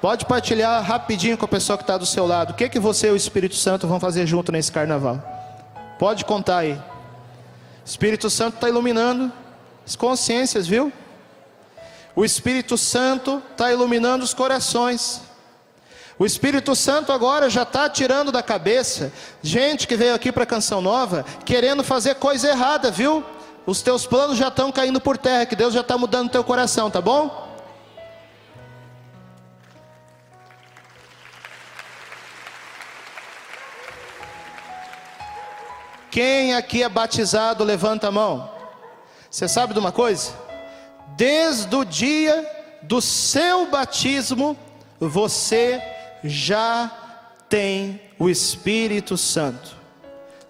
Pode 0.04 0.26
partilhar 0.26 0.84
rapidinho 0.84 1.38
com 1.38 1.46
a 1.46 1.48
pessoa 1.48 1.78
que 1.78 1.84
está 1.84 1.98
do 1.98 2.06
seu 2.06 2.28
lado. 2.28 2.52
O 2.52 2.54
que 2.56 2.68
que 2.68 2.78
você 2.78 3.08
e 3.08 3.12
o 3.12 3.16
Espírito 3.16 3.56
Santo 3.56 3.88
vão 3.88 4.02
fazer 4.02 4.28
junto 4.28 4.52
nesse 4.52 4.70
carnaval? 4.70 5.18
Pode 5.98 6.26
contar 6.26 6.58
aí. 6.58 6.78
Espírito 7.86 8.30
Santo 8.30 8.56
está 8.56 8.68
iluminando 8.68 9.32
as 9.88 9.96
consciências, 9.96 10.68
viu? 10.68 10.92
O 12.14 12.26
Espírito 12.26 12.78
Santo 12.78 13.42
está 13.54 13.72
iluminando 13.72 14.26
os 14.26 14.34
corações. 14.34 15.22
O 16.20 16.26
Espírito 16.26 16.76
Santo 16.76 17.14
agora 17.14 17.50
já 17.50 17.64
está 17.64 17.88
tirando 17.88 18.30
da 18.30 18.44
cabeça 18.44 19.10
gente 19.42 19.88
que 19.88 19.96
veio 19.96 20.16
aqui 20.16 20.34
para 20.34 20.44
a 20.44 20.46
Canção 20.46 20.82
Nova 20.82 21.24
querendo 21.46 21.82
fazer 21.82 22.16
coisa 22.16 22.50
errada, 22.50 22.92
viu? 22.92 23.24
Os 23.66 23.82
teus 23.82 24.06
planos 24.06 24.38
já 24.38 24.50
estão 24.50 24.70
caindo 24.70 25.00
por 25.00 25.18
terra, 25.18 25.46
que 25.46 25.56
Deus 25.56 25.74
já 25.74 25.80
está 25.80 25.98
mudando 25.98 26.30
teu 26.30 26.44
coração, 26.44 26.92
tá 26.92 27.00
bom? 27.00 27.53
Quem 36.14 36.54
aqui 36.54 36.84
é 36.84 36.88
batizado, 36.88 37.64
levanta 37.64 38.10
a 38.10 38.12
mão. 38.12 38.48
Você 39.32 39.48
sabe 39.48 39.74
de 39.74 39.80
uma 39.80 39.92
coisa? 39.92 40.32
Desde 41.18 41.76
o 41.76 41.84
dia 41.84 42.48
do 42.84 43.02
seu 43.02 43.66
batismo, 43.66 44.56
você 45.00 45.82
já 46.24 46.92
tem 47.50 48.00
o 48.20 48.30
Espírito 48.30 49.18
Santo. 49.18 49.76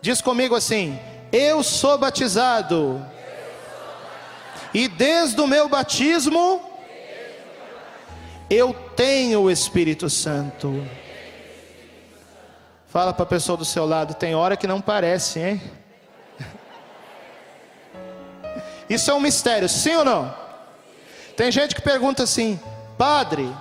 Diz 0.01 0.19
comigo 0.19 0.53
assim: 0.53 0.99
Eu 1.31 1.63
sou 1.63 1.97
batizado, 1.97 3.01
e 4.73 4.89
desde 4.89 5.39
o 5.39 5.47
meu 5.47 5.69
batismo, 5.69 6.61
eu 8.49 8.73
tenho 8.97 9.43
o 9.43 9.49
Espírito 9.49 10.09
Santo. 10.09 10.85
Fala 12.93 13.11
para 13.11 13.23
a 13.23 13.25
pessoa 13.25 13.57
do 13.57 13.65
seu 13.65 13.87
lado, 13.87 14.13
tem 14.13 14.35
hora 14.35 14.55
que 14.55 14.67
não 14.67 14.79
parece, 14.79 15.39
hein? 15.39 15.61
Isso 18.87 19.09
é 19.09 19.13
um 19.15 19.19
mistério, 19.19 19.67
sim 19.67 19.95
ou 19.95 20.05
não? 20.05 20.31
Tem 21.35 21.51
gente 21.51 21.73
que 21.73 21.81
pergunta 21.81 22.21
assim, 22.21 22.59
padre, 22.95 23.51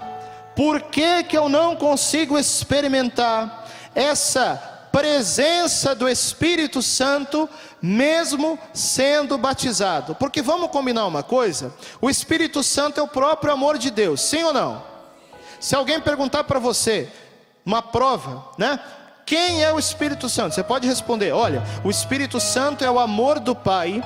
por 0.55 0.83
que, 0.83 1.23
que 1.23 1.35
eu 1.35 1.49
não 1.49 1.75
consigo 1.75 2.39
experimentar 2.39 3.67
essa 3.95 4.89
presença 4.93 5.95
do 5.95 6.07
Espírito 6.07 6.83
Santo, 6.83 7.49
mesmo 7.81 8.59
sendo 8.75 9.39
batizado? 9.39 10.15
Porque 10.15 10.43
vamos 10.43 10.71
combinar 10.71 11.07
uma 11.07 11.23
coisa: 11.23 11.73
o 12.03 12.11
Espírito 12.11 12.63
Santo 12.63 13.01
é 13.01 13.03
o 13.03 13.09
próprio 13.09 13.55
amor 13.55 13.79
de 13.79 13.91
Deus, 13.91 14.21
sim 14.21 14.43
ou 14.43 14.53
não? 14.53 14.85
Se 15.59 15.75
alguém 15.75 15.99
perguntar 16.03 16.45
para 16.45 16.59
você, 16.59 17.09
uma 17.65 17.81
prova, 17.81 18.45
né? 18.59 18.79
Quem 19.33 19.65
é 19.65 19.73
o 19.73 19.79
Espírito 19.79 20.29
Santo? 20.29 20.55
Você 20.55 20.63
pode 20.63 20.87
responder: 20.87 21.33
olha, 21.33 21.63
o 21.83 21.89
Espírito 21.89 22.39
Santo 22.39 22.85
é 22.85 22.91
o 22.91 22.99
amor 22.99 23.41
do 23.41 23.57
Pai 23.57 24.03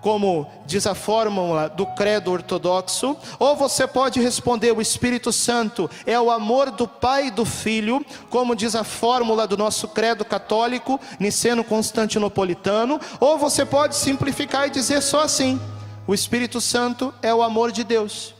como 0.00 0.50
diz 0.66 0.88
a 0.88 0.94
fórmula 0.94 1.68
do 1.68 1.86
credo 1.86 2.32
ortodoxo, 2.32 3.16
ou 3.38 3.54
você 3.54 3.86
pode 3.86 4.20
responder: 4.20 4.72
o 4.72 4.80
Espírito 4.80 5.32
Santo 5.32 5.88
é 6.04 6.18
o 6.18 6.32
amor 6.32 6.72
do 6.72 6.88
Pai 6.88 7.28
e 7.28 7.30
do 7.30 7.44
Filho, 7.44 8.04
como 8.28 8.56
diz 8.56 8.74
a 8.74 8.82
fórmula 8.82 9.46
do 9.46 9.56
nosso 9.56 9.86
credo 9.86 10.24
católico, 10.24 11.00
niceno 11.20 11.62
constantinopolitano, 11.62 13.00
ou 13.20 13.38
você 13.38 13.64
pode 13.64 13.94
simplificar 13.94 14.66
e 14.66 14.70
dizer 14.70 15.00
só 15.00 15.20
assim: 15.20 15.60
o 16.08 16.12
Espírito 16.12 16.60
Santo 16.60 17.14
é 17.22 17.32
o 17.32 17.40
amor 17.40 17.70
de 17.70 17.84
Deus. 17.84 18.34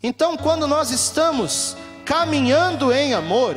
Então, 0.00 0.36
quando 0.36 0.68
nós 0.68 0.92
estamos 0.92 1.76
caminhando 2.04 2.92
em 2.92 3.14
amor, 3.14 3.56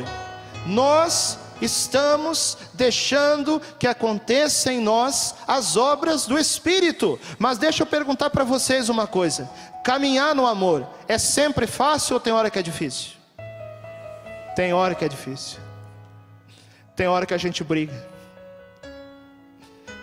nós 0.66 1.45
estamos 1.60 2.58
deixando 2.74 3.60
que 3.78 3.86
aconteça 3.86 4.72
em 4.72 4.80
nós 4.80 5.34
as 5.46 5.76
obras 5.76 6.26
do 6.26 6.38
Espírito. 6.38 7.18
Mas 7.38 7.58
deixa 7.58 7.82
eu 7.82 7.86
perguntar 7.86 8.30
para 8.30 8.44
vocês 8.44 8.88
uma 8.88 9.06
coisa: 9.06 9.50
caminhar 9.84 10.34
no 10.34 10.46
amor 10.46 10.86
é 11.08 11.18
sempre 11.18 11.66
fácil 11.66 12.14
ou 12.14 12.20
tem 12.20 12.32
hora 12.32 12.50
que 12.50 12.58
é 12.58 12.62
difícil? 12.62 13.12
Tem 14.54 14.72
hora 14.72 14.94
que 14.94 15.04
é 15.04 15.08
difícil. 15.08 15.58
Tem 16.94 17.06
hora 17.06 17.26
que 17.26 17.34
a 17.34 17.38
gente 17.38 17.62
briga. 17.62 18.08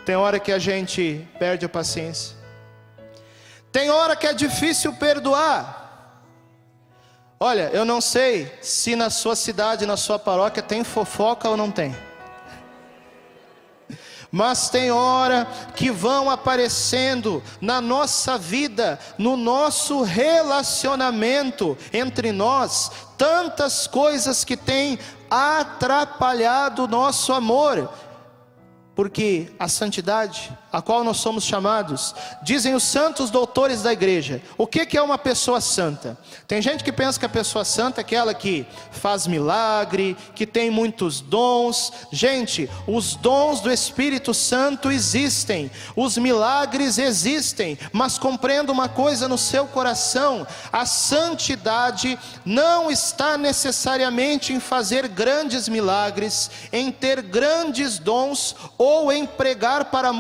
Tem 0.06 0.16
hora 0.16 0.40
que 0.40 0.52
a 0.52 0.60
gente 0.60 1.28
perde 1.40 1.66
a 1.66 1.70
paciência. 1.70 2.36
Tem 3.72 3.90
hora 3.90 4.16
que 4.16 4.28
é 4.28 4.34
difícil 4.34 4.94
perdoar. 4.94 5.83
Olha, 7.46 7.70
eu 7.74 7.84
não 7.84 8.00
sei 8.00 8.50
se 8.62 8.96
na 8.96 9.10
sua 9.10 9.36
cidade, 9.36 9.86
na 9.86 9.98
sua 9.98 10.18
paróquia 10.18 10.64
tem 10.64 10.82
fofoca 10.82 11.50
ou 11.50 11.58
não 11.58 11.70
tem. 11.70 11.94
Mas 14.32 14.70
tem 14.70 14.92
hora 14.92 15.46
que 15.76 15.92
vão 15.92 16.32
aparecendo 16.32 17.44
na 17.60 17.82
nossa 17.82 18.38
vida, 18.38 18.98
no 19.18 19.36
nosso 19.36 20.04
relacionamento 20.04 21.78
entre 21.92 22.32
nós, 22.32 22.90
tantas 23.18 23.88
coisas 23.88 24.46
que 24.46 24.56
têm 24.56 24.98
atrapalhado 25.30 26.86
o 26.86 26.88
nosso 26.88 27.34
amor. 27.34 27.92
Porque 28.96 29.52
a 29.60 29.68
santidade 29.68 30.58
a 30.74 30.82
qual 30.82 31.04
nós 31.04 31.18
somos 31.18 31.44
chamados, 31.44 32.16
dizem 32.42 32.74
os 32.74 32.82
santos 32.82 33.30
doutores 33.30 33.84
da 33.84 33.94
igreja. 33.94 34.42
O 34.58 34.66
que 34.66 34.98
é 34.98 35.02
uma 35.02 35.20
pessoa 35.20 35.62
santa? 35.62 36.18
Tem 36.48 36.64
gente 36.64 36.84
que 36.84 36.92
pensa 36.92 37.20
que 37.20 37.28
a 37.28 37.30
pessoa 37.30 37.64
santa 37.64 38.02
é 38.02 38.04
aquela 38.04 38.34
que 38.34 38.66
faz 38.92 39.28
milagre, 39.28 40.18
que 40.34 40.48
tem 40.48 40.72
muitos 40.72 41.22
dons. 41.22 41.94
Gente, 42.12 42.68
os 42.88 43.16
dons 43.16 43.62
do 43.62 43.72
Espírito 43.72 44.34
Santo 44.34 44.92
existem, 44.92 45.70
os 45.96 46.18
milagres 46.18 46.98
existem, 46.98 47.78
mas 47.92 48.18
compreenda 48.18 48.72
uma 48.72 48.90
coisa 48.90 49.28
no 49.28 49.38
seu 49.38 49.68
coração: 49.68 50.48
a 50.72 50.88
santidade 50.88 52.18
não 52.44 52.90
está 52.90 53.38
necessariamente 53.38 54.52
em 54.54 54.60
fazer 54.60 55.08
grandes 55.08 55.70
milagres, 55.70 56.50
em 56.72 56.92
ter 56.92 57.22
grandes 57.22 58.00
dons 58.00 58.56
ou 58.76 59.12
em 59.12 59.28
pregar 59.28 59.86
para 59.86 60.12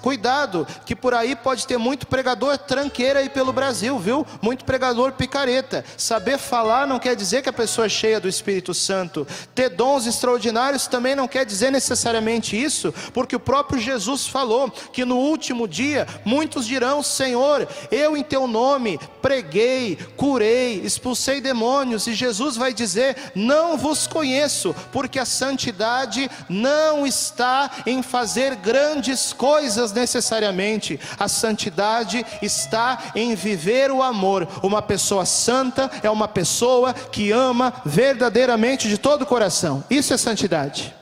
Cuidado, 0.00 0.66
que 0.86 0.96
por 0.96 1.12
aí 1.12 1.36
pode 1.36 1.66
ter 1.66 1.76
muito 1.76 2.06
pregador 2.06 2.56
tranqueira 2.56 3.20
aí 3.20 3.28
pelo 3.28 3.52
Brasil, 3.52 3.98
viu? 3.98 4.26
Muito 4.40 4.64
pregador 4.64 5.12
picareta. 5.12 5.84
Saber 5.98 6.38
falar 6.38 6.86
não 6.86 6.98
quer 6.98 7.14
dizer 7.14 7.42
que 7.42 7.48
a 7.48 7.52
pessoa 7.52 7.86
é 7.86 7.88
cheia 7.88 8.18
do 8.18 8.28
Espírito 8.28 8.72
Santo. 8.72 9.26
Ter 9.54 9.68
dons 9.68 10.06
extraordinários 10.06 10.86
também 10.86 11.14
não 11.14 11.28
quer 11.28 11.44
dizer 11.44 11.70
necessariamente 11.70 12.56
isso, 12.60 12.92
porque 13.12 13.36
o 13.36 13.40
próprio 13.40 13.80
Jesus 13.80 14.26
falou 14.26 14.70
que 14.70 15.04
no 15.04 15.18
último 15.18 15.68
dia 15.68 16.06
muitos 16.24 16.66
dirão: 16.66 17.02
Senhor, 17.02 17.68
eu 17.90 18.16
em 18.16 18.22
teu 18.22 18.46
nome 18.46 18.98
preguei, 19.20 19.98
curei, 20.16 20.80
expulsei 20.80 21.40
demônios, 21.40 22.06
e 22.06 22.14
Jesus 22.14 22.56
vai 22.56 22.72
dizer: 22.72 23.16
Não 23.34 23.76
vos 23.76 24.06
conheço, 24.06 24.74
porque 24.90 25.18
a 25.18 25.26
santidade 25.26 26.30
não 26.48 27.06
está 27.06 27.70
em 27.86 28.02
fazer 28.02 28.56
grandes 28.56 29.33
coisas 29.34 29.92
necessariamente, 29.92 30.98
a 31.18 31.28
santidade 31.28 32.24
está 32.40 33.12
em 33.14 33.34
viver 33.34 33.90
o 33.90 34.02
amor. 34.02 34.48
Uma 34.62 34.80
pessoa 34.80 35.26
santa 35.26 35.90
é 36.02 36.08
uma 36.08 36.26
pessoa 36.26 36.94
que 36.94 37.30
ama 37.30 37.72
verdadeiramente 37.84 38.88
de 38.88 38.96
todo 38.96 39.22
o 39.22 39.26
coração. 39.26 39.84
Isso 39.90 40.14
é 40.14 40.16
santidade. 40.16 40.94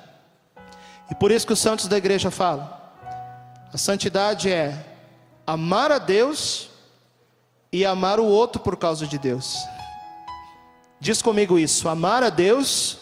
E 1.11 1.15
por 1.15 1.31
isso 1.31 1.47
que 1.47 1.53
os 1.53 1.61
santos 1.61 1.87
da 1.87 1.99
igreja 1.99 2.31
falam: 2.31 2.69
a 3.73 3.79
santidade 3.79 4.51
é 4.51 4.75
amar 5.47 5.93
a 5.93 5.99
Deus 5.99 6.71
e 7.71 7.85
amar 7.85 8.19
o 8.19 8.25
outro 8.25 8.61
por 8.61 8.77
causa 8.77 9.07
de 9.07 9.19
Deus. 9.19 9.57
Diz 11.01 11.21
comigo 11.21 11.59
isso: 11.59 11.89
amar 11.89 12.23
a 12.23 12.31
Deus 12.31 12.99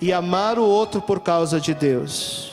e 0.00 0.12
amar 0.12 0.58
o 0.58 0.64
outro 0.64 1.00
por 1.00 1.20
causa 1.20 1.60
de 1.60 1.74
Deus. 1.74 2.51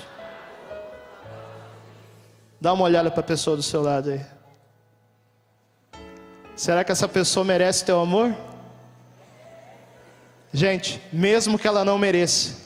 Dá 2.62 2.74
uma 2.74 2.84
olhada 2.84 3.10
para 3.10 3.22
a 3.22 3.24
pessoa 3.24 3.56
do 3.56 3.64
seu 3.64 3.82
lado 3.82 4.10
aí. 4.10 4.22
Será 6.56 6.84
que 6.84 6.92
essa 6.92 7.08
pessoa 7.08 7.46
merece 7.46 7.86
teu 7.86 8.02
amor? 8.02 8.36
Gente, 10.52 11.02
mesmo 11.14 11.58
que 11.58 11.68
ela 11.68 11.86
não 11.86 11.98
mereça, 11.98 12.58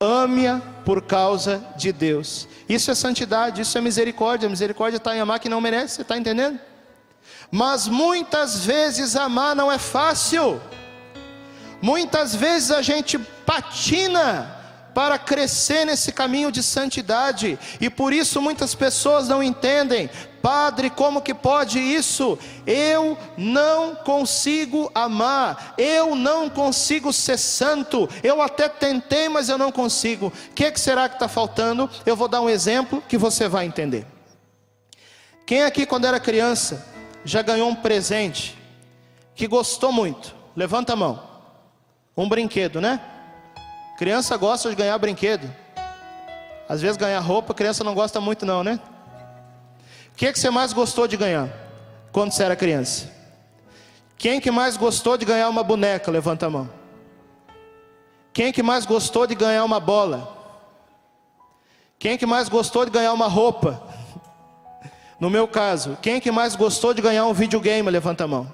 ame-a 0.00 0.60
por 0.84 1.02
causa 1.02 1.64
de 1.76 1.92
Deus. 1.92 2.48
Isso 2.68 2.90
é 2.90 2.94
santidade, 2.94 3.60
isso 3.60 3.78
é 3.78 3.80
misericórdia. 3.80 4.48
Misericórdia 4.48 4.96
está 4.96 5.14
em 5.14 5.20
amar 5.20 5.38
que 5.38 5.48
não 5.48 5.60
merece, 5.60 5.96
você 5.96 6.02
está 6.02 6.18
entendendo? 6.18 6.58
Mas 7.50 7.86
muitas 7.86 8.64
vezes 8.64 9.14
amar 9.14 9.54
não 9.54 9.70
é 9.70 9.78
fácil. 9.78 10.60
Muitas 11.80 12.34
vezes 12.34 12.72
a 12.72 12.82
gente 12.82 13.18
patina 13.18 14.61
para 14.94 15.18
crescer 15.18 15.84
nesse 15.84 16.12
caminho 16.12 16.52
de 16.52 16.62
santidade, 16.62 17.58
e 17.80 17.88
por 17.88 18.12
isso 18.12 18.40
muitas 18.40 18.74
pessoas 18.74 19.28
não 19.28 19.42
entendem, 19.42 20.10
Padre, 20.42 20.90
como 20.90 21.22
que 21.22 21.32
pode 21.32 21.78
isso? 21.78 22.36
Eu 22.66 23.16
não 23.36 23.94
consigo 23.94 24.90
amar, 24.92 25.74
eu 25.78 26.16
não 26.16 26.50
consigo 26.50 27.12
ser 27.12 27.38
santo, 27.38 28.08
eu 28.24 28.42
até 28.42 28.68
tentei, 28.68 29.28
mas 29.28 29.48
eu 29.48 29.56
não 29.56 29.70
consigo. 29.70 30.26
O 30.26 30.52
que, 30.52 30.70
que 30.72 30.80
será 30.80 31.08
que 31.08 31.14
está 31.14 31.28
faltando? 31.28 31.88
Eu 32.04 32.16
vou 32.16 32.26
dar 32.26 32.40
um 32.40 32.50
exemplo 32.50 33.02
que 33.08 33.16
você 33.16 33.48
vai 33.48 33.66
entender. 33.66 34.04
Quem 35.46 35.62
aqui, 35.62 35.86
quando 35.86 36.06
era 36.06 36.18
criança, 36.18 36.84
já 37.24 37.40
ganhou 37.40 37.68
um 37.68 37.74
presente 37.74 38.58
que 39.36 39.46
gostou 39.46 39.92
muito? 39.92 40.34
Levanta 40.56 40.94
a 40.94 40.96
mão. 40.96 41.22
Um 42.16 42.28
brinquedo, 42.28 42.80
né? 42.80 43.00
Criança 44.02 44.36
gosta 44.36 44.68
de 44.68 44.74
ganhar 44.74 44.98
brinquedo. 44.98 45.48
Às 46.68 46.82
vezes 46.82 46.96
ganhar 46.96 47.20
roupa, 47.20 47.54
criança 47.54 47.84
não 47.84 47.94
gosta 47.94 48.20
muito 48.20 48.44
não, 48.44 48.64
né? 48.64 48.80
O 50.12 50.16
que, 50.16 50.26
é 50.26 50.32
que 50.32 50.40
você 50.40 50.50
mais 50.50 50.72
gostou 50.72 51.06
de 51.06 51.16
ganhar 51.16 51.48
quando 52.10 52.32
você 52.32 52.42
era 52.42 52.56
criança? 52.56 53.08
Quem 54.18 54.40
que 54.40 54.50
mais 54.50 54.76
gostou 54.76 55.16
de 55.16 55.24
ganhar 55.24 55.48
uma 55.48 55.62
boneca? 55.62 56.10
Levanta 56.10 56.46
a 56.46 56.50
mão. 56.50 56.68
Quem 58.32 58.52
que 58.52 58.60
mais 58.60 58.84
gostou 58.84 59.24
de 59.24 59.36
ganhar 59.36 59.62
uma 59.62 59.78
bola? 59.78 60.36
Quem 61.96 62.18
que 62.18 62.26
mais 62.26 62.48
gostou 62.48 62.84
de 62.84 62.90
ganhar 62.90 63.12
uma 63.12 63.28
roupa? 63.28 63.80
No 65.20 65.30
meu 65.30 65.46
caso, 65.46 65.96
quem 66.02 66.20
que 66.20 66.32
mais 66.32 66.56
gostou 66.56 66.92
de 66.92 67.00
ganhar 67.00 67.24
um 67.26 67.32
videogame? 67.32 67.88
Levanta 67.88 68.24
a 68.24 68.26
mão. 68.26 68.52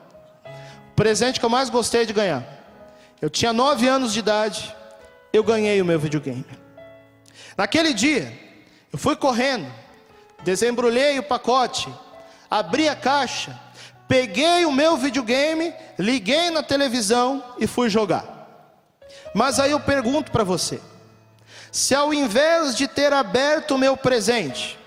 presente 0.94 1.40
que 1.40 1.46
eu 1.46 1.48
mais 1.48 1.70
gostei 1.70 2.04
de 2.04 2.12
ganhar. 2.12 2.44
Eu 3.18 3.30
tinha 3.30 3.50
nove 3.50 3.88
anos 3.88 4.12
de 4.12 4.18
idade, 4.18 4.76
eu 5.38 5.44
ganhei 5.44 5.80
o 5.80 5.84
meu 5.84 5.98
videogame. 5.98 6.44
Naquele 7.56 7.94
dia, 7.94 8.32
eu 8.92 8.98
fui 8.98 9.16
correndo, 9.16 9.66
desembrulhei 10.42 11.18
o 11.18 11.22
pacote, 11.22 11.88
abri 12.50 12.88
a 12.88 12.96
caixa, 12.96 13.58
peguei 14.06 14.64
o 14.64 14.72
meu 14.72 14.96
videogame, 14.96 15.72
liguei 15.98 16.50
na 16.50 16.62
televisão 16.62 17.42
e 17.58 17.66
fui 17.66 17.88
jogar. 17.88 18.24
Mas 19.34 19.60
aí 19.60 19.70
eu 19.70 19.80
pergunto 19.80 20.32
para 20.32 20.44
você: 20.44 20.80
se 21.70 21.94
ao 21.94 22.12
invés 22.12 22.74
de 22.74 22.88
ter 22.88 23.12
aberto 23.12 23.74
o 23.74 23.78
meu 23.78 23.96
presente, 23.96 24.78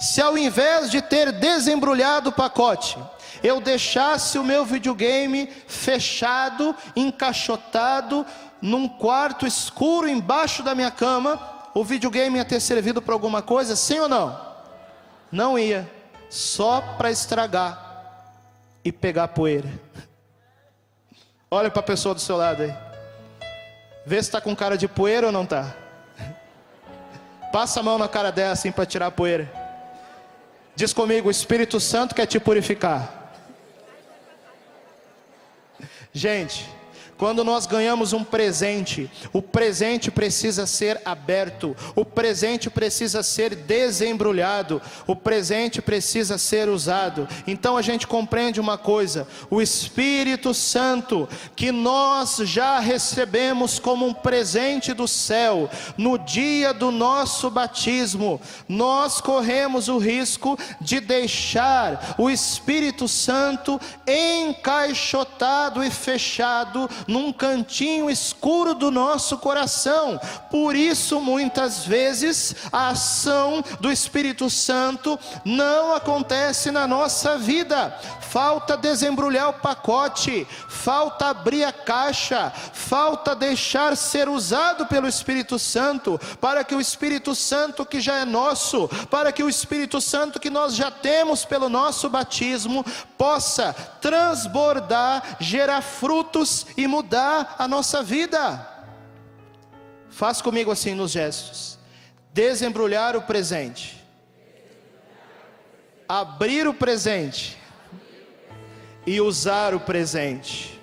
se 0.00 0.20
ao 0.20 0.36
invés 0.36 0.90
de 0.90 1.02
ter 1.02 1.32
desembrulhado 1.32 2.30
o 2.30 2.32
pacote, 2.32 2.98
eu 3.42 3.60
deixasse 3.60 4.38
o 4.38 4.44
meu 4.44 4.64
videogame 4.64 5.50
fechado, 5.66 6.74
encaixotado, 6.96 8.24
num 8.64 8.88
quarto 8.88 9.46
escuro 9.46 10.08
embaixo 10.08 10.62
da 10.62 10.74
minha 10.74 10.90
cama, 10.90 11.38
o 11.74 11.84
videogame 11.84 12.38
ia 12.38 12.46
ter 12.46 12.60
servido 12.60 13.02
para 13.02 13.12
alguma 13.12 13.42
coisa, 13.42 13.76
sim 13.76 14.00
ou 14.00 14.08
não? 14.08 14.40
Não 15.30 15.58
ia, 15.58 15.86
só 16.30 16.80
para 16.96 17.10
estragar 17.10 18.32
e 18.82 18.90
pegar 18.90 19.28
poeira. 19.28 19.68
Olha 21.50 21.70
para 21.70 21.80
a 21.80 21.82
pessoa 21.82 22.14
do 22.14 22.22
seu 22.22 22.38
lado 22.38 22.62
aí. 22.62 22.74
Vê 24.06 24.16
se 24.16 24.30
está 24.30 24.40
com 24.40 24.56
cara 24.56 24.78
de 24.78 24.88
poeira 24.88 25.26
ou 25.26 25.32
não 25.32 25.42
está. 25.42 25.74
Passa 27.52 27.80
a 27.80 27.82
mão 27.82 27.98
na 27.98 28.08
cara 28.08 28.32
dela 28.32 28.52
assim 28.54 28.72
para 28.72 28.86
tirar 28.86 29.08
a 29.08 29.10
poeira. 29.10 29.52
Diz 30.74 30.90
comigo: 30.94 31.28
o 31.28 31.30
Espírito 31.30 31.78
Santo 31.78 32.14
quer 32.14 32.24
te 32.24 32.40
purificar. 32.40 33.30
Gente, 36.14 36.66
quando 37.16 37.44
nós 37.44 37.66
ganhamos 37.66 38.12
um 38.12 38.24
presente, 38.24 39.10
o 39.32 39.40
presente 39.40 40.10
precisa 40.10 40.66
ser 40.66 41.00
aberto, 41.04 41.76
o 41.94 42.04
presente 42.04 42.68
precisa 42.68 43.22
ser 43.22 43.54
desembrulhado, 43.54 44.82
o 45.06 45.14
presente 45.14 45.80
precisa 45.80 46.38
ser 46.38 46.68
usado. 46.68 47.28
Então 47.46 47.76
a 47.76 47.82
gente 47.82 48.06
compreende 48.06 48.60
uma 48.60 48.76
coisa: 48.76 49.26
o 49.50 49.62
Espírito 49.62 50.52
Santo, 50.52 51.28
que 51.54 51.70
nós 51.70 52.36
já 52.44 52.80
recebemos 52.80 53.78
como 53.78 54.06
um 54.06 54.14
presente 54.14 54.92
do 54.92 55.06
céu, 55.06 55.70
no 55.96 56.18
dia 56.18 56.72
do 56.72 56.90
nosso 56.90 57.50
batismo, 57.50 58.40
nós 58.68 59.20
corremos 59.20 59.88
o 59.88 59.98
risco 59.98 60.58
de 60.80 61.00
deixar 61.00 62.14
o 62.18 62.28
Espírito 62.28 63.06
Santo 63.06 63.80
encaixotado 64.06 65.84
e 65.84 65.90
fechado 65.90 66.88
num 67.06 67.32
cantinho 67.32 68.10
escuro 68.10 68.74
do 68.74 68.90
nosso 68.90 69.38
coração. 69.38 70.20
Por 70.50 70.74
isso, 70.74 71.20
muitas 71.20 71.84
vezes, 71.84 72.54
a 72.72 72.90
ação 72.90 73.62
do 73.80 73.90
Espírito 73.90 74.48
Santo 74.50 75.18
não 75.44 75.94
acontece 75.94 76.70
na 76.70 76.86
nossa 76.86 77.38
vida. 77.38 77.98
Falta 78.20 78.76
desembrulhar 78.76 79.48
o 79.50 79.54
pacote, 79.54 80.46
falta 80.68 81.26
abrir 81.26 81.64
a 81.64 81.72
caixa, 81.72 82.52
falta 82.72 83.34
deixar 83.34 83.96
ser 83.96 84.28
usado 84.28 84.86
pelo 84.86 85.06
Espírito 85.06 85.58
Santo, 85.58 86.20
para 86.40 86.64
que 86.64 86.74
o 86.74 86.80
Espírito 86.80 87.34
Santo 87.34 87.86
que 87.86 88.00
já 88.00 88.16
é 88.18 88.24
nosso, 88.24 88.88
para 89.08 89.30
que 89.30 89.42
o 89.42 89.48
Espírito 89.48 90.00
Santo 90.00 90.40
que 90.40 90.50
nós 90.50 90.74
já 90.74 90.90
temos 90.90 91.44
pelo 91.44 91.68
nosso 91.68 92.08
batismo, 92.08 92.84
possa 93.16 93.72
transbordar, 94.00 95.36
gerar 95.40 95.80
frutos 95.80 96.66
e 96.76 96.86
mudar 96.94 97.56
a 97.58 97.66
nossa 97.66 98.02
vida. 98.02 98.70
Faz 100.08 100.40
comigo 100.40 100.70
assim 100.70 100.94
nos 100.94 101.10
gestos: 101.10 101.78
desembrulhar 102.32 103.16
o 103.16 103.22
presente, 103.22 104.02
abrir 106.08 106.68
o 106.68 106.74
presente 106.74 107.58
e 109.06 109.20
usar 109.20 109.74
o 109.74 109.80
presente. 109.80 110.80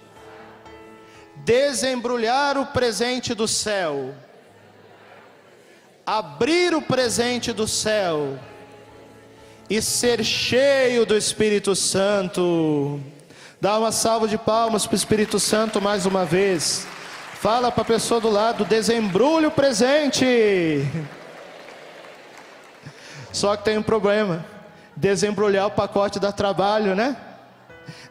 Desembrulhar 1.43 2.55
o 2.57 2.67
presente 2.67 3.33
do 3.33 3.47
céu, 3.47 4.13
abrir 6.05 6.75
o 6.75 6.81
presente 6.83 7.51
do 7.51 7.67
céu 7.67 8.37
e 9.67 9.81
ser 9.81 10.23
cheio 10.23 11.03
do 11.03 11.17
Espírito 11.17 11.75
Santo. 11.75 12.99
Dá 13.61 13.77
uma 13.77 13.91
salva 13.91 14.27
de 14.27 14.39
palmas 14.39 14.87
para 14.87 14.95
o 14.95 14.97
Espírito 14.97 15.39
Santo 15.39 15.79
mais 15.79 16.07
uma 16.07 16.25
vez. 16.25 16.87
Fala 17.35 17.71
para 17.71 17.83
a 17.83 17.85
pessoa 17.85 18.19
do 18.19 18.27
lado, 18.27 18.65
desembrulhe 18.65 19.45
o 19.45 19.51
presente. 19.51 20.83
Só 23.31 23.55
que 23.55 23.63
tem 23.63 23.77
um 23.77 23.83
problema. 23.83 24.43
Desembrulhar 24.95 25.67
o 25.67 25.71
pacote 25.71 26.19
dá 26.19 26.31
trabalho, 26.31 26.95
né? 26.95 27.15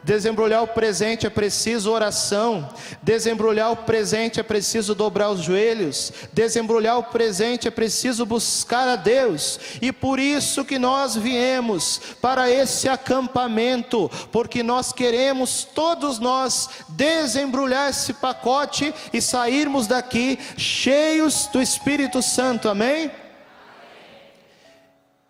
Desembrulhar 0.02 0.62
o 0.62 0.68
presente 0.68 1.26
é 1.26 1.30
preciso 1.30 1.90
oração. 1.90 2.68
Desembrulhar 3.02 3.70
o 3.70 3.76
presente 3.76 4.40
é 4.40 4.42
preciso 4.42 4.94
dobrar 4.94 5.30
os 5.30 5.40
joelhos. 5.40 6.12
Desembrulhar 6.32 6.98
o 6.98 7.02
presente 7.02 7.68
é 7.68 7.70
preciso 7.70 8.24
buscar 8.24 8.88
a 8.88 8.96
Deus. 8.96 9.60
E 9.82 9.92
por 9.92 10.18
isso 10.18 10.64
que 10.64 10.78
nós 10.78 11.16
viemos 11.16 12.00
para 12.20 12.50
esse 12.50 12.88
acampamento, 12.88 14.10
porque 14.32 14.62
nós 14.62 14.92
queremos 14.92 15.64
todos 15.64 16.18
nós 16.18 16.68
desembrulhar 16.88 17.90
esse 17.90 18.14
pacote 18.14 18.94
e 19.12 19.20
sairmos 19.20 19.86
daqui 19.86 20.38
cheios 20.56 21.46
do 21.52 21.60
Espírito 21.60 22.22
Santo. 22.22 22.68
Amém? 22.68 23.10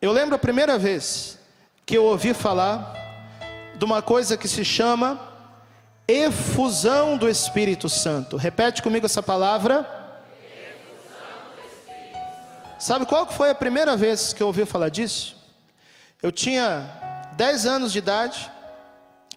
Eu 0.01 0.13
lembro 0.13 0.37
a 0.37 0.39
primeira 0.39 0.79
vez 0.79 1.39
que 1.85 1.99
eu 1.99 2.05
ouvi 2.05 2.33
falar 2.33 3.00
de 3.81 3.85
uma 3.87 4.03
coisa 4.03 4.37
que 4.37 4.47
se 4.47 4.63
chama 4.63 5.19
efusão 6.07 7.17
do 7.17 7.27
Espírito 7.27 7.89
Santo. 7.89 8.37
Repete 8.37 8.83
comigo 8.83 9.07
essa 9.07 9.23
palavra. 9.23 9.89
Sabe 12.79 13.07
qual 13.07 13.27
foi 13.27 13.49
a 13.49 13.55
primeira 13.55 13.97
vez 13.97 14.35
que 14.35 14.43
eu 14.43 14.49
ouvi 14.49 14.67
falar 14.67 14.91
disso? 14.91 15.35
Eu 16.23 16.31
tinha 16.31 16.91
10 17.39 17.65
anos 17.65 17.91
de 17.91 17.99
idade 18.01 18.51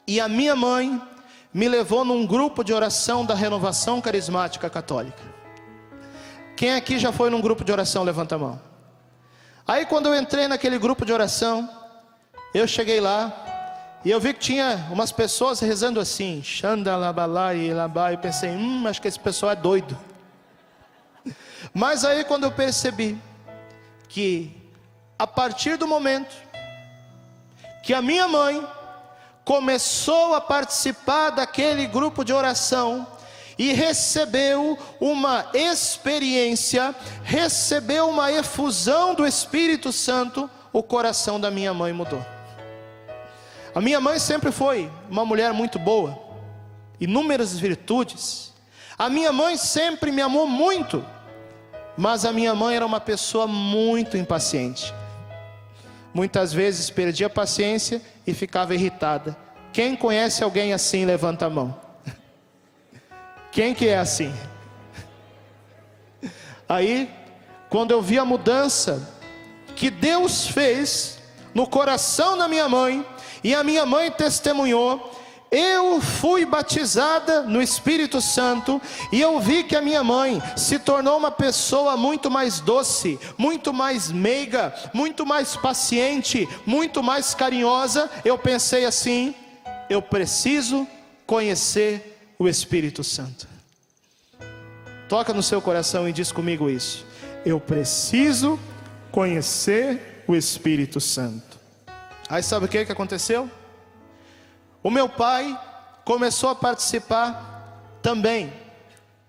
e 0.06 0.20
a 0.20 0.28
minha 0.28 0.58
mãe 0.58 1.02
me 1.54 1.70
levou 1.70 2.04
num 2.04 2.28
grupo 2.28 2.66
de 2.66 2.74
oração 2.74 3.26
da 3.26 3.34
Renovação 3.34 4.02
Carismática 4.02 4.70
Católica. 4.70 5.24
Quem 6.58 6.76
aqui 6.76 7.00
já 7.00 7.14
foi 7.14 7.30
num 7.30 7.40
grupo 7.40 7.64
de 7.64 7.72
oração? 7.72 8.04
Levanta 8.04 8.36
a 8.36 8.40
mão. 8.40 8.62
Aí 9.66 9.86
quando 9.86 10.08
eu 10.08 10.20
entrei 10.20 10.50
naquele 10.50 10.78
grupo 10.78 11.06
de 11.06 11.14
oração, 11.14 11.70
eu 12.54 12.68
cheguei 12.68 13.00
lá, 13.00 13.43
e 14.06 14.12
eu 14.12 14.20
vi 14.20 14.34
que 14.34 14.40
tinha 14.40 14.88
umas 14.92 15.14
pessoas 15.14 15.62
rezando 15.62 16.00
assim, 16.00 16.44
Xandalabalai, 16.44 17.74
Labai. 17.74 18.16
Eu 18.16 18.18
pensei, 18.18 18.50
hum, 18.50 18.86
acho 18.86 19.02
que 19.02 19.08
esse 19.08 19.20
pessoal 19.20 19.54
é 19.54 19.56
doido. 19.56 19.98
Mas 21.74 22.04
aí 22.04 22.26
quando 22.26 22.44
eu 22.44 22.52
percebi 22.52 23.18
que 24.10 24.56
a 25.18 25.26
partir 25.26 25.78
do 25.78 25.88
momento 25.88 26.36
que 27.82 27.94
a 27.94 28.02
minha 28.02 28.28
mãe 28.28 28.66
começou 29.46 30.34
a 30.34 30.42
participar 30.42 31.30
daquele 31.30 31.88
grupo 31.88 32.26
de 32.26 32.34
oração 32.34 33.08
e 33.58 33.72
recebeu 33.72 34.78
uma 35.00 35.46
experiência, 35.54 36.94
recebeu 37.24 38.10
uma 38.10 38.32
efusão 38.32 39.14
do 39.14 39.26
Espírito 39.26 39.94
Santo, 39.94 40.50
o 40.74 40.84
coração 40.84 41.40
da 41.40 41.50
minha 41.50 41.74
mãe 41.74 41.94
mudou. 41.94 42.33
A 43.76 43.82
minha 43.82 44.00
mãe 44.00 44.20
sempre 44.20 44.52
foi 44.52 44.90
uma 45.10 45.26
mulher 45.26 45.52
muito 45.52 45.80
boa, 45.80 46.18
inúmeras 47.00 47.58
virtudes. 47.58 48.54
A 48.98 49.10
minha 49.10 49.32
mãe 49.32 49.58
sempre 49.58 50.12
me 50.12 50.22
amou 50.22 50.48
muito, 50.48 51.04
mas 51.98 52.24
a 52.24 52.32
minha 52.32 52.54
mãe 52.54 52.76
era 52.76 52.86
uma 52.86 53.00
pessoa 53.00 53.48
muito 53.48 54.16
impaciente. 54.16 54.94
Muitas 56.14 56.54
vezes 56.54 56.92
perdia 56.92 57.26
a 57.26 57.30
paciência 57.30 58.00
e 58.28 58.34
ficava 58.34 58.76
irritada. 58.76 59.36
Quem 59.72 59.96
conhece 59.96 60.44
alguém 60.44 60.72
assim, 60.72 61.04
levanta 61.04 61.48
a 61.48 61.50
mão. 61.50 61.76
Quem 63.52 63.74
que 63.74 63.88
é 63.88 63.98
assim? 63.98 64.32
Aí, 66.70 67.10
quando 67.70 67.90
eu 67.90 68.04
vi 68.04 68.20
a 68.20 68.26
mudança 68.26 69.10
que 69.76 69.90
Deus 69.90 70.46
fez 70.46 71.18
no 71.56 71.66
coração 71.66 72.38
da 72.38 72.48
minha 72.48 72.70
mãe, 72.70 73.04
e 73.44 73.54
a 73.54 73.64
minha 73.64 73.86
mãe 73.86 74.10
testemunhou. 74.12 75.20
Eu 75.52 76.02
fui 76.02 76.46
batizada 76.46 77.44
no 77.44 77.62
Espírito 77.62 78.20
Santo 78.20 78.82
e 79.12 79.22
eu 79.22 79.40
vi 79.40 79.64
que 79.64 79.76
a 79.76 79.82
minha 79.84 80.04
mãe 80.04 80.42
se 80.58 80.80
tornou 80.80 81.16
uma 81.16 81.30
pessoa 81.30 81.96
muito 81.96 82.32
mais 82.32 82.60
doce, 82.60 83.20
muito 83.38 83.72
mais 83.72 84.12
meiga, 84.12 84.74
muito 84.92 85.24
mais 85.28 85.56
paciente, 85.56 86.50
muito 86.66 87.04
mais 87.04 87.36
carinhosa. 87.36 88.10
Eu 88.26 88.36
pensei 88.36 88.84
assim: 88.84 89.36
eu 89.92 90.02
preciso 90.02 90.88
conhecer 91.28 92.34
o 92.40 92.48
Espírito 92.48 93.04
Santo. 93.04 93.48
Toca 95.08 95.34
no 95.34 95.44
seu 95.44 95.62
coração 95.62 96.10
e 96.10 96.12
diz 96.12 96.32
comigo 96.32 96.68
isso. 96.68 97.06
Eu 97.46 97.60
preciso 97.60 98.60
conhecer 99.12 100.24
o 100.28 100.36
Espírito 100.36 101.00
Santo. 101.00 101.53
Aí 102.34 102.42
sabe 102.42 102.66
o 102.66 102.68
que, 102.68 102.84
que 102.84 102.92
aconteceu? 102.92 103.48
O 104.82 104.90
meu 104.90 105.08
pai 105.08 105.56
começou 106.04 106.50
a 106.50 106.56
participar 106.56 108.00
também 108.02 108.52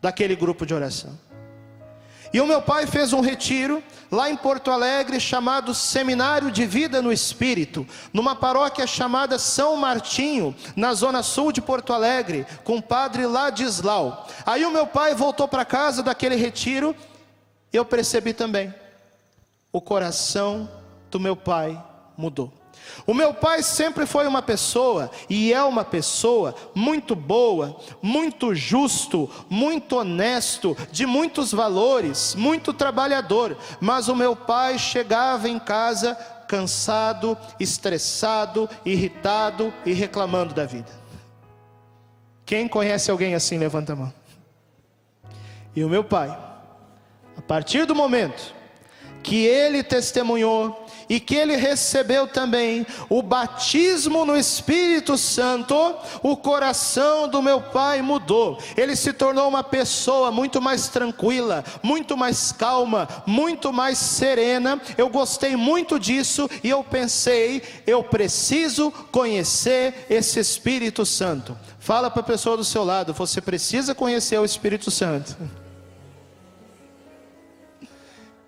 daquele 0.01 0.35
grupo 0.35 0.65
de 0.65 0.73
oração. 0.73 1.13
E 2.33 2.41
o 2.41 2.47
meu 2.47 2.63
pai 2.63 2.87
fez 2.87 3.13
um 3.13 3.21
retiro 3.21 3.85
lá 4.11 4.31
em 4.31 4.37
Porto 4.39 4.71
Alegre 4.71 5.21
chamado 5.21 5.75
Seminário 5.75 6.51
de 6.51 6.65
Vida 6.65 7.03
no 7.03 7.13
Espírito, 7.13 7.87
numa 8.11 8.35
paróquia 8.35 8.87
chamada 8.87 9.39
São 9.39 9.77
Martinho, 9.77 10.57
na 10.75 10.95
zona 10.95 11.23
sul 11.23 11.53
de 11.53 11.61
Porto 11.61 11.93
Alegre, 11.93 12.47
com 12.65 12.79
o 12.79 12.83
padre 12.83 13.27
Ladislau. 13.27 14.27
Aí 14.47 14.65
o 14.65 14.73
meu 14.73 14.87
pai 14.87 15.15
voltou 15.15 15.47
para 15.47 15.67
casa 15.67 16.03
daquele 16.03 16.37
retiro, 16.37 16.97
e 17.71 17.77
eu 17.77 17.85
percebi 17.85 18.33
também, 18.33 18.75
o 19.71 19.79
coração 19.79 20.71
do 21.11 21.21
meu 21.21 21.37
pai 21.37 21.79
mudou. 22.17 22.64
O 23.07 23.13
meu 23.13 23.35
pai 23.35 23.63
sempre 23.63 24.07
foi 24.07 24.27
uma 24.27 24.41
pessoa, 24.41 25.11
e 25.29 25.53
é 25.53 25.63
uma 25.63 25.85
pessoa 25.85 26.55
muito 26.75 27.15
boa, 27.15 27.77
muito 28.01 28.55
justo, 28.55 29.31
muito 29.49 29.97
honesto, 29.97 30.77
de 30.91 31.05
muitos 31.05 31.53
valores, 31.53 32.35
muito 32.35 32.73
trabalhador. 32.73 33.57
Mas 33.81 34.09
o 34.09 34.17
meu 34.17 34.35
pai 34.35 34.79
chegava 34.79 35.49
em 35.49 35.59
casa 35.59 36.15
cansado, 36.47 37.37
estressado, 37.59 38.69
irritado 38.85 39.73
e 39.85 39.93
reclamando 39.93 40.55
da 40.55 40.65
vida. 40.65 40.91
Quem 42.47 42.69
conhece 42.69 43.11
alguém 43.11 43.35
assim, 43.35 43.59
levanta 43.59 43.95
a 43.95 43.97
mão. 43.97 44.13
E 45.75 45.83
o 45.83 45.89
meu 45.89 46.05
pai, 46.05 46.29
a 47.37 47.43
partir 47.43 47.87
do 47.87 47.95
momento 47.95 48.55
que 49.23 49.47
ele 49.47 49.83
testemunhou 49.83 50.84
e 51.09 51.21
que 51.21 51.35
ele 51.35 51.57
recebeu 51.57 52.27
também 52.27 52.87
o 53.09 53.23
batismo 53.23 54.25
no 54.25 54.37
Espírito 54.37 55.17
Santo, 55.19 55.75
o 56.23 56.37
coração 56.37 57.29
do 57.29 57.43
meu 57.43 57.61
pai 57.61 58.03
mudou. 58.03 58.59
Ele 58.77 58.97
se 58.97 59.13
tornou 59.13 59.49
uma 59.49 59.63
pessoa 59.63 60.31
muito 60.31 60.61
mais 60.61 60.89
tranquila, 60.89 61.65
muito 61.83 62.17
mais 62.17 62.53
calma, 62.53 63.09
muito 63.27 63.73
mais 63.73 63.99
serena. 63.99 64.81
Eu 64.97 65.09
gostei 65.09 65.57
muito 65.57 65.99
disso 65.99 66.49
e 66.63 66.71
eu 66.71 66.83
pensei, 66.83 67.63
eu 67.87 68.03
preciso 68.03 68.91
conhecer 69.11 70.07
esse 70.09 70.39
Espírito 70.41 71.05
Santo. 71.05 71.57
Fala 71.79 72.11
para 72.11 72.21
a 72.21 72.25
pessoa 72.25 72.57
do 72.57 72.65
seu 72.65 72.83
lado, 72.83 73.13
você 73.13 73.41
precisa 73.41 73.95
conhecer 73.95 74.39
o 74.39 74.45
Espírito 74.45 74.91
Santo. 74.91 75.37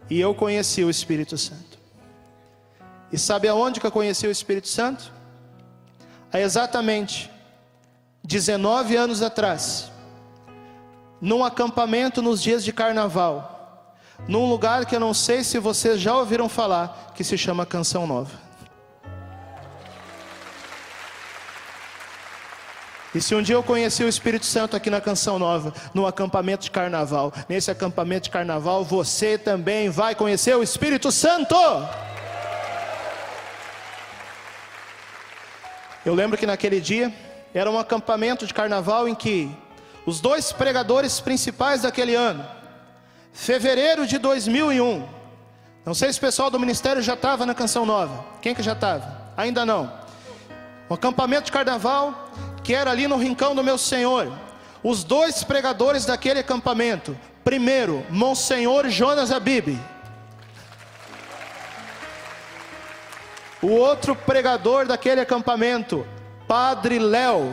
E 0.08 0.20
eu 0.20 0.34
conheci 0.34 0.84
o 0.84 0.90
Espírito 0.90 1.36
Santo. 1.36 1.75
E 3.12 3.18
sabe 3.18 3.48
aonde 3.48 3.80
que 3.80 3.86
eu 3.86 3.92
conheci 3.92 4.26
o 4.26 4.30
Espírito 4.30 4.68
Santo? 4.68 5.12
Há 6.32 6.40
exatamente 6.40 7.30
19 8.24 8.96
anos 8.96 9.22
atrás, 9.22 9.90
num 11.20 11.44
acampamento 11.44 12.20
nos 12.20 12.42
dias 12.42 12.64
de 12.64 12.72
carnaval, 12.72 13.96
num 14.26 14.48
lugar 14.48 14.84
que 14.84 14.96
eu 14.96 15.00
não 15.00 15.14
sei 15.14 15.44
se 15.44 15.58
vocês 15.58 16.00
já 16.00 16.16
ouviram 16.16 16.48
falar, 16.48 17.12
que 17.14 17.22
se 17.22 17.38
chama 17.38 17.64
Canção 17.64 18.06
Nova. 18.06 18.46
E 23.14 23.20
se 23.20 23.34
um 23.34 23.40
dia 23.40 23.54
eu 23.54 23.62
conheci 23.62 24.04
o 24.04 24.08
Espírito 24.08 24.44
Santo 24.44 24.76
aqui 24.76 24.90
na 24.90 25.00
Canção 25.00 25.38
Nova, 25.38 25.72
no 25.94 26.06
acampamento 26.06 26.64
de 26.64 26.70
carnaval, 26.70 27.32
nesse 27.48 27.70
acampamento 27.70 28.24
de 28.24 28.30
carnaval, 28.30 28.84
você 28.84 29.38
também 29.38 29.88
vai 29.88 30.14
conhecer 30.14 30.54
o 30.54 30.62
Espírito 30.62 31.10
Santo. 31.10 31.56
Eu 36.06 36.14
lembro 36.14 36.38
que 36.38 36.46
naquele 36.46 36.80
dia 36.80 37.12
era 37.52 37.68
um 37.68 37.76
acampamento 37.76 38.46
de 38.46 38.54
carnaval 38.54 39.08
em 39.08 39.14
que 39.14 39.50
os 40.06 40.20
dois 40.20 40.52
pregadores 40.52 41.18
principais 41.18 41.82
daquele 41.82 42.14
ano, 42.14 42.46
fevereiro 43.32 44.06
de 44.06 44.16
2001, 44.16 45.04
não 45.84 45.94
sei 45.94 46.12
se 46.12 46.18
o 46.18 46.20
pessoal 46.20 46.48
do 46.48 46.60
ministério 46.60 47.02
já 47.02 47.14
estava 47.14 47.44
na 47.44 47.56
Canção 47.56 47.84
Nova. 47.84 48.24
Quem 48.40 48.54
que 48.54 48.62
já 48.62 48.72
estava? 48.72 49.32
Ainda 49.36 49.66
não. 49.66 49.92
Um 50.88 50.94
acampamento 50.94 51.46
de 51.46 51.52
carnaval 51.52 52.30
que 52.62 52.72
era 52.72 52.92
ali 52.92 53.08
no 53.08 53.16
rincão 53.16 53.52
do 53.52 53.64
meu 53.64 53.76
Senhor. 53.76 54.32
Os 54.84 55.02
dois 55.02 55.42
pregadores 55.42 56.06
daquele 56.06 56.38
acampamento. 56.38 57.18
Primeiro, 57.42 58.06
Monsenhor 58.10 58.88
Jonas 58.90 59.32
Abib. 59.32 59.76
O 63.66 63.72
outro 63.72 64.14
pregador 64.14 64.86
daquele 64.86 65.20
acampamento, 65.20 66.06
Padre 66.46 67.00
Léo. 67.00 67.52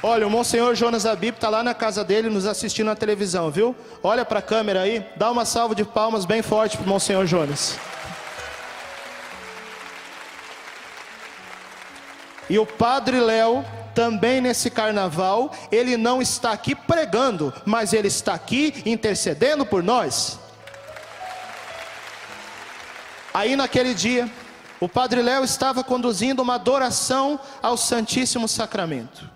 Olha, 0.00 0.24
o 0.24 0.30
Monsenhor 0.30 0.72
Jonas 0.76 1.04
Abib 1.04 1.34
está 1.34 1.48
lá 1.48 1.64
na 1.64 1.74
casa 1.74 2.04
dele 2.04 2.28
nos 2.28 2.46
assistindo 2.46 2.86
na 2.86 2.94
televisão, 2.94 3.50
viu? 3.50 3.74
Olha 4.04 4.24
para 4.24 4.38
a 4.38 4.42
câmera 4.42 4.82
aí, 4.82 5.04
dá 5.16 5.32
uma 5.32 5.44
salva 5.44 5.74
de 5.74 5.82
palmas 5.82 6.24
bem 6.24 6.42
forte 6.42 6.76
para 6.76 6.86
o 6.86 6.88
Monsenhor 6.88 7.26
Jonas. 7.26 7.76
E 12.48 12.56
o 12.56 12.64
Padre 12.64 13.18
Léo, 13.18 13.64
também 13.96 14.40
nesse 14.40 14.70
carnaval, 14.70 15.50
ele 15.72 15.96
não 15.96 16.22
está 16.22 16.52
aqui 16.52 16.72
pregando, 16.72 17.52
mas 17.64 17.92
ele 17.92 18.06
está 18.06 18.34
aqui 18.34 18.80
intercedendo 18.86 19.66
por 19.66 19.82
nós. 19.82 20.38
Aí 23.36 23.54
naquele 23.54 23.92
dia, 23.92 24.32
o 24.80 24.88
Padre 24.88 25.20
Léo 25.20 25.44
estava 25.44 25.84
conduzindo 25.84 26.40
uma 26.40 26.54
adoração 26.54 27.38
ao 27.62 27.76
Santíssimo 27.76 28.48
Sacramento. 28.48 29.28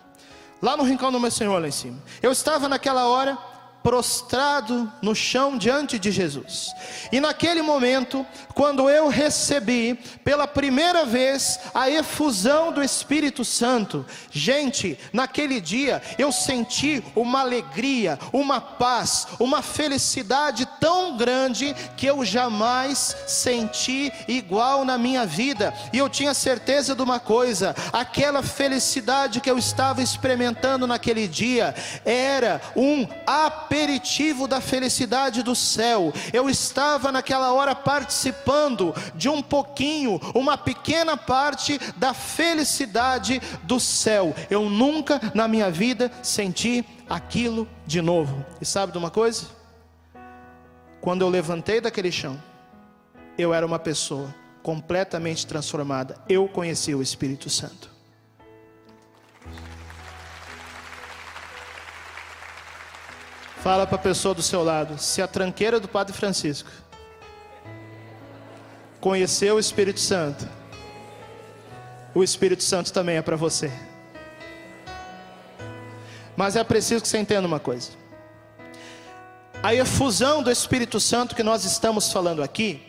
Lá 0.62 0.74
no 0.74 0.84
rincão 0.84 1.12
do 1.12 1.20
meu 1.20 1.30
Senhor, 1.30 1.60
lá 1.60 1.68
em 1.68 1.70
cima. 1.70 1.98
Eu 2.22 2.32
estava 2.32 2.66
naquela 2.66 3.04
hora 3.08 3.36
prostrado 3.82 4.92
no 5.00 5.14
chão 5.14 5.56
diante 5.56 5.98
de 5.98 6.10
Jesus. 6.10 6.72
E 7.10 7.20
naquele 7.20 7.62
momento, 7.62 8.26
quando 8.54 8.90
eu 8.90 9.08
recebi 9.08 9.94
pela 10.22 10.46
primeira 10.46 11.04
vez 11.04 11.58
a 11.72 11.90
efusão 11.90 12.72
do 12.72 12.82
Espírito 12.82 13.44
Santo, 13.44 14.04
gente, 14.30 14.98
naquele 15.12 15.60
dia 15.60 16.02
eu 16.18 16.30
senti 16.30 17.02
uma 17.16 17.40
alegria, 17.40 18.18
uma 18.32 18.60
paz, 18.60 19.26
uma 19.38 19.62
felicidade 19.62 20.68
tão 20.78 21.16
grande 21.16 21.74
que 21.96 22.06
eu 22.06 22.24
jamais 22.24 23.16
senti 23.26 24.12
igual 24.28 24.84
na 24.84 24.98
minha 24.98 25.24
vida. 25.24 25.72
E 25.92 25.98
eu 25.98 26.08
tinha 26.08 26.34
certeza 26.34 26.94
de 26.94 27.02
uma 27.02 27.18
coisa: 27.18 27.74
aquela 27.92 28.42
felicidade 28.42 29.40
que 29.40 29.50
eu 29.50 29.58
estava 29.58 30.02
experimentando 30.02 30.86
naquele 30.86 31.26
dia 31.26 31.74
era 32.04 32.60
um 32.76 33.06
aperto 33.26 33.69
aperitivo 33.70 34.48
da 34.48 34.60
felicidade 34.60 35.44
do 35.44 35.54
céu. 35.54 36.12
Eu 36.32 36.50
estava 36.50 37.12
naquela 37.12 37.52
hora 37.52 37.72
participando 37.72 38.92
de 39.14 39.28
um 39.28 39.40
pouquinho, 39.40 40.20
uma 40.34 40.58
pequena 40.58 41.16
parte 41.16 41.78
da 41.96 42.12
felicidade 42.12 43.40
do 43.62 43.78
céu. 43.78 44.34
Eu 44.50 44.68
nunca 44.68 45.20
na 45.32 45.46
minha 45.46 45.70
vida 45.70 46.10
senti 46.20 46.84
aquilo 47.08 47.68
de 47.86 48.02
novo. 48.02 48.44
E 48.60 48.66
sabe 48.66 48.90
de 48.90 48.98
uma 48.98 49.10
coisa? 49.10 49.46
Quando 51.00 51.22
eu 51.22 51.28
levantei 51.28 51.80
daquele 51.80 52.10
chão, 52.10 52.42
eu 53.38 53.54
era 53.54 53.64
uma 53.64 53.78
pessoa 53.78 54.34
completamente 54.64 55.46
transformada. 55.46 56.16
Eu 56.28 56.48
conheci 56.48 56.92
o 56.92 57.00
Espírito 57.00 57.48
Santo. 57.48 57.89
Fala 63.62 63.86
para 63.86 63.96
a 63.96 63.98
pessoa 63.98 64.34
do 64.34 64.42
seu 64.42 64.64
lado: 64.64 64.98
se 64.98 65.20
a 65.20 65.28
tranqueira 65.28 65.78
do 65.78 65.86
Padre 65.86 66.14
Francisco 66.14 66.70
conheceu 68.98 69.56
o 69.56 69.58
Espírito 69.58 70.00
Santo, 70.00 70.48
o 72.14 72.24
Espírito 72.24 72.62
Santo 72.62 72.90
também 72.90 73.16
é 73.16 73.22
para 73.22 73.36
você. 73.36 73.70
Mas 76.34 76.56
é 76.56 76.64
preciso 76.64 77.02
que 77.02 77.08
você 77.08 77.18
entenda 77.18 77.46
uma 77.46 77.60
coisa: 77.60 77.90
a 79.62 79.74
efusão 79.74 80.42
do 80.42 80.50
Espírito 80.50 80.98
Santo 80.98 81.34
que 81.34 81.42
nós 81.42 81.66
estamos 81.66 82.10
falando 82.10 82.42
aqui, 82.42 82.82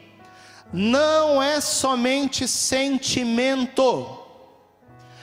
não 0.72 1.44
é 1.44 1.60
somente 1.60 2.48
sentimento. 2.48 4.20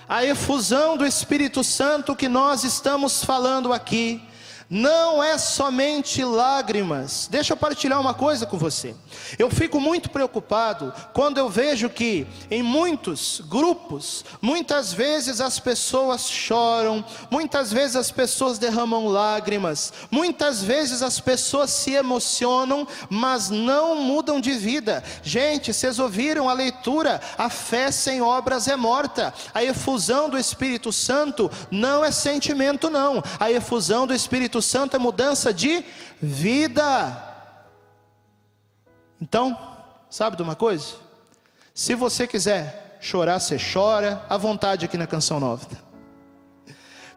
A 0.07 0.27
efusão 0.27 0.99
do 0.99 1.07
Espírito 1.07 1.65
Santo 1.65 2.15
que 2.15 2.29
nós 2.29 2.65
estamos 2.65 3.25
falando 3.25 3.73
aqui, 3.73 4.28
não 4.71 5.23
é 5.23 5.39
somente 5.39 6.23
lágrimas. 6.23 7.27
Deixa 7.31 7.53
eu 7.53 7.57
partilhar 7.57 8.01
uma 8.01 8.13
coisa 8.13 8.45
com 8.45 8.59
você. 8.59 8.95
Eu 9.39 9.51
fico 9.51 9.81
muito 9.81 10.11
preocupado 10.11 10.93
quando 11.15 11.39
eu 11.39 11.49
vejo 11.49 11.89
que 11.89 12.27
em 12.51 12.63
muitos 12.63 13.41
grupos, 13.49 14.25
muitas 14.43 14.93
vezes 14.93 15.41
as 15.41 15.59
pessoas 15.59 16.29
choram, 16.29 17.05
muitas 17.31 17.73
vezes 17.73 17.97
as 17.97 18.11
pessoas 18.11 18.59
derramam 18.59 19.07
lágrimas, 19.07 19.93
muitas 20.11 20.63
vezes 20.63 21.03
as 21.03 21.19
pessoas 21.19 21.71
se 21.71 21.93
emocionam, 21.93 22.87
mas 23.09 23.49
não 23.49 23.97
mudam 23.97 24.41
de 24.41 24.53
vida. 24.53 25.03
Gente, 25.23 25.73
vocês 25.73 25.99
ouviram 25.99 26.49
a 26.49 26.53
leitura? 26.53 27.21
A 27.39 27.49
fé 27.49 27.91
sem 27.91 28.21
obras 28.21 28.69
é 28.69 28.77
morta. 28.77 29.33
A 29.55 29.65
efusão 29.65 30.29
do 30.29 30.39
Espírito 30.39 30.93
Santo 30.93 31.51
não 31.71 32.05
é 32.05 32.11
sentimento, 32.11 32.91
não. 32.91 33.23
A 33.41 33.51
efusão 33.51 34.07
do 34.07 34.15
Espírito 34.15 34.58
Santo 34.63 34.97
é 34.97 34.99
mudança 34.99 35.53
de 35.53 35.85
vida. 36.21 37.25
Então, 39.21 39.59
sabe 40.11 40.37
de 40.37 40.43
uma 40.43 40.55
coisa? 40.55 40.95
Se 41.75 41.95
você 41.95 42.27
quiser 42.27 42.99
chorar, 43.01 43.39
você 43.39 43.57
chora, 43.57 44.25
à 44.29 44.37
vontade 44.37 44.85
aqui 44.85 44.97
na 44.97 45.07
Canção 45.07 45.39
Nova. 45.41 45.88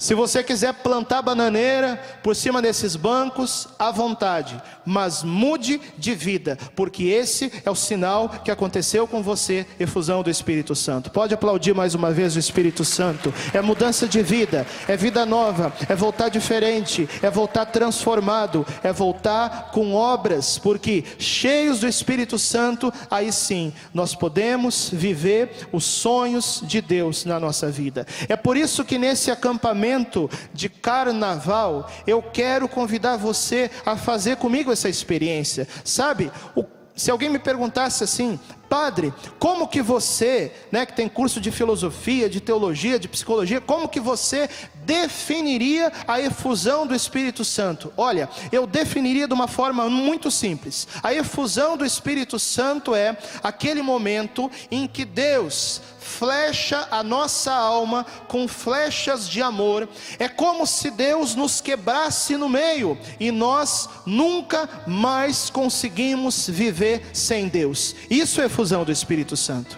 Se 0.02 0.16
você 0.16 0.44
quiser 0.44 0.74
plantar 0.74 1.22
bananeira 1.22 2.02
por 2.24 2.36
cima 2.36 2.60
desses 2.60 2.96
bancos, 2.96 3.68
à 3.78 3.92
vontade, 3.92 4.60
mas 4.84 5.22
mude 5.22 5.80
de 5.96 6.16
vida, 6.16 6.58
porque 6.76 7.04
esse 7.04 7.52
é 7.64 7.70
o 7.70 7.76
sinal 7.76 8.28
que 8.44 8.50
aconteceu 8.50 9.06
com 9.06 9.22
você, 9.22 9.64
efusão 9.80 10.24
do 10.24 10.30
Espírito 10.32 10.74
Santo. 10.74 11.12
Pode 11.12 11.36
aplaudir 11.36 11.76
mais 11.76 11.94
uma 11.94 12.10
vez 12.10 12.36
o 12.36 12.40
Espírito 12.40 12.84
Santo. 12.84 13.32
É 13.54 13.62
mudança 13.62 14.08
de 14.08 14.24
vida, 14.24 14.66
é 14.88 14.98
vida 14.98 15.24
nova, 15.24 15.72
é 15.88 15.96
voltar 15.96 16.30
diferente, 16.30 17.08
é 17.22 17.30
voltar 17.30 17.68
transformado, 17.68 18.66
é 18.82 18.92
voltar 18.92 19.70
com 19.72 19.94
obras, 19.94 20.58
porque 20.58 21.04
cheios 21.20 21.80
do 21.80 21.88
Espírito 21.88 22.40
Santo, 22.40 22.92
aí 23.08 23.32
sim 23.32 23.72
nós 23.94 24.16
podemos 24.16 24.90
viver 24.92 25.68
os 25.72 25.84
sonhos 25.84 26.60
de 26.64 26.82
Deus 26.82 27.24
na 27.24 27.40
nossa 27.40 27.70
vida. 27.70 28.08
É 28.28 28.36
por 28.36 28.58
isso 28.58 28.84
que 28.84 28.98
nesse 28.98 29.30
acampamento 29.30 29.91
momento 29.92 30.30
de 30.54 30.70
carnaval, 30.70 31.90
eu 32.08 32.22
quero 32.22 32.68
convidar 32.68 33.18
você 33.18 33.70
a 33.86 33.98
fazer 33.98 34.38
comigo 34.38 34.72
essa 34.72 34.88
experiência. 34.88 35.68
Sabe, 35.84 36.32
o, 36.56 36.64
se 36.96 37.12
alguém 37.12 37.30
me 37.30 37.40
perguntasse 37.40 38.04
assim, 38.04 38.40
Padre, 38.70 39.14
como 39.38 39.68
que 39.68 39.82
você, 39.82 40.52
né, 40.72 40.86
que 40.86 40.94
tem 40.94 41.10
curso 41.10 41.42
de 41.42 41.52
filosofia, 41.52 42.30
de 42.30 42.40
teologia, 42.40 42.98
de 42.98 43.10
psicologia, 43.10 43.60
como 43.60 43.90
que 43.90 44.00
você 44.00 44.50
definiria 44.86 45.92
a 46.08 46.22
efusão 46.22 46.88
do 46.88 46.96
Espírito 46.96 47.44
Santo? 47.44 47.92
Olha, 47.98 48.30
eu 48.50 48.66
definiria 48.66 49.28
de 49.28 49.34
uma 49.34 49.48
forma 49.48 49.90
muito 49.90 50.32
simples. 50.32 50.88
A 51.04 51.14
efusão 51.14 51.76
do 51.76 51.86
Espírito 51.86 52.40
Santo 52.40 52.96
é 52.96 53.18
aquele 53.44 53.82
momento 53.82 54.50
em 54.70 54.88
que 54.88 55.04
Deus 55.04 55.82
flecha 56.12 56.88
a 56.92 57.02
nossa 57.02 57.54
alma 57.54 58.06
com 58.28 58.48
flechas 58.48 59.28
de 59.28 59.42
amor. 59.42 59.88
É 60.20 60.28
como 60.28 60.68
se 60.68 60.92
Deus 60.92 61.36
nos 61.36 61.62
quebrasse 61.62 62.36
no 62.36 62.50
meio 62.50 62.98
e 63.20 63.32
nós 63.32 63.90
nunca 64.06 64.70
mais 64.86 65.50
conseguimos 65.50 66.48
viver 66.48 67.10
sem 67.14 67.48
Deus. 67.48 67.96
Isso 68.10 68.42
é 68.42 68.46
efusão 68.46 68.84
do 68.84 68.92
Espírito 68.92 69.38
Santo. 69.38 69.78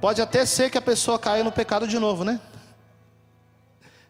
Pode 0.00 0.20
até 0.20 0.44
ser 0.44 0.70
que 0.70 0.76
a 0.76 0.82
pessoa 0.82 1.18
caia 1.18 1.42
no 1.42 1.50
pecado 1.50 1.88
de 1.88 1.98
novo, 1.98 2.24
né? 2.24 2.38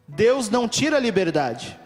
Deus 0.09 0.51
não 0.51 0.69
tira 0.69 0.97
a 0.97 1.01
liberdade. 1.01 1.79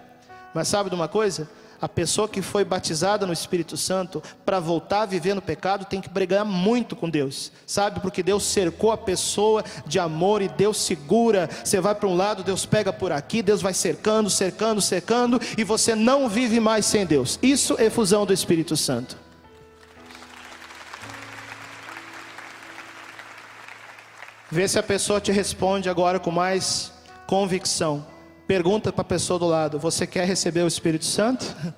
Mas 0.54 0.68
sabe 0.68 0.88
de 0.88 0.96
uma 0.96 1.08
coisa? 1.08 1.48
A 1.80 1.88
pessoa 1.88 2.28
que 2.28 2.42
foi 2.42 2.64
batizada 2.64 3.24
no 3.24 3.32
Espírito 3.32 3.76
Santo, 3.76 4.20
para 4.44 4.58
voltar 4.58 5.02
a 5.02 5.06
viver 5.06 5.34
no 5.34 5.40
pecado, 5.40 5.84
tem 5.84 6.00
que 6.00 6.08
brigar 6.08 6.44
muito 6.44 6.96
com 6.96 7.08
Deus, 7.08 7.52
sabe? 7.64 8.00
Porque 8.00 8.20
Deus 8.20 8.42
cercou 8.44 8.90
a 8.90 8.96
pessoa 8.96 9.64
de 9.86 9.98
amor 9.98 10.42
e 10.42 10.48
Deus 10.48 10.78
segura. 10.78 11.48
Você 11.62 11.80
vai 11.80 11.94
para 11.94 12.08
um 12.08 12.16
lado, 12.16 12.42
Deus 12.42 12.66
pega 12.66 12.92
por 12.92 13.12
aqui, 13.12 13.42
Deus 13.42 13.62
vai 13.62 13.72
cercando, 13.72 14.28
cercando, 14.28 14.80
cercando, 14.80 15.40
e 15.56 15.62
você 15.62 15.94
não 15.94 16.28
vive 16.28 16.58
mais 16.58 16.84
sem 16.84 17.06
Deus. 17.06 17.38
Isso 17.40 17.76
é 17.78 17.88
fusão 17.88 18.26
do 18.26 18.32
Espírito 18.32 18.76
Santo. 18.76 19.16
Vê 24.50 24.66
se 24.66 24.78
a 24.78 24.82
pessoa 24.82 25.20
te 25.20 25.30
responde 25.30 25.88
agora 25.88 26.18
com 26.18 26.30
mais 26.30 26.92
convicção. 27.26 28.17
Pergunta 28.48 28.90
para 28.90 29.02
a 29.02 29.04
pessoa 29.04 29.38
do 29.38 29.46
lado: 29.46 29.78
Você 29.78 30.06
quer 30.06 30.26
receber 30.26 30.62
o 30.62 30.66
Espírito 30.66 31.04
Santo? 31.04 31.44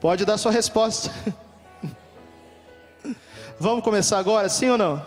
Pode 0.00 0.24
dar 0.24 0.38
sua 0.38 0.50
resposta. 0.50 1.12
Vamos 3.60 3.84
começar 3.84 4.18
agora, 4.18 4.48
sim 4.48 4.70
ou 4.70 4.78
não? 4.78 5.04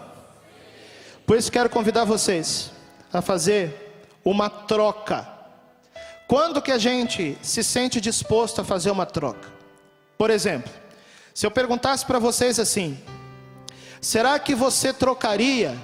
Por 1.26 1.36
isso 1.36 1.52
quero 1.52 1.68
convidar 1.68 2.04
vocês 2.04 2.72
a 3.12 3.24
fazer 3.24 4.06
uma 4.24 4.52
troca. 4.52 5.28
Quando 6.28 6.62
que 6.62 6.72
a 6.72 6.78
gente 6.78 7.36
se 7.42 7.64
sente 7.64 8.00
disposto 8.00 8.62
a 8.62 8.64
fazer 8.64 8.92
uma 8.92 9.08
troca? 9.08 9.50
Por 10.16 10.30
exemplo, 10.30 10.72
se 11.34 11.44
eu 11.44 11.50
perguntasse 11.50 12.06
para 12.06 12.20
vocês 12.20 12.60
assim: 12.60 13.00
será 14.00 14.38
que 14.38 14.54
você 14.54 14.94
trocaria 14.94 15.76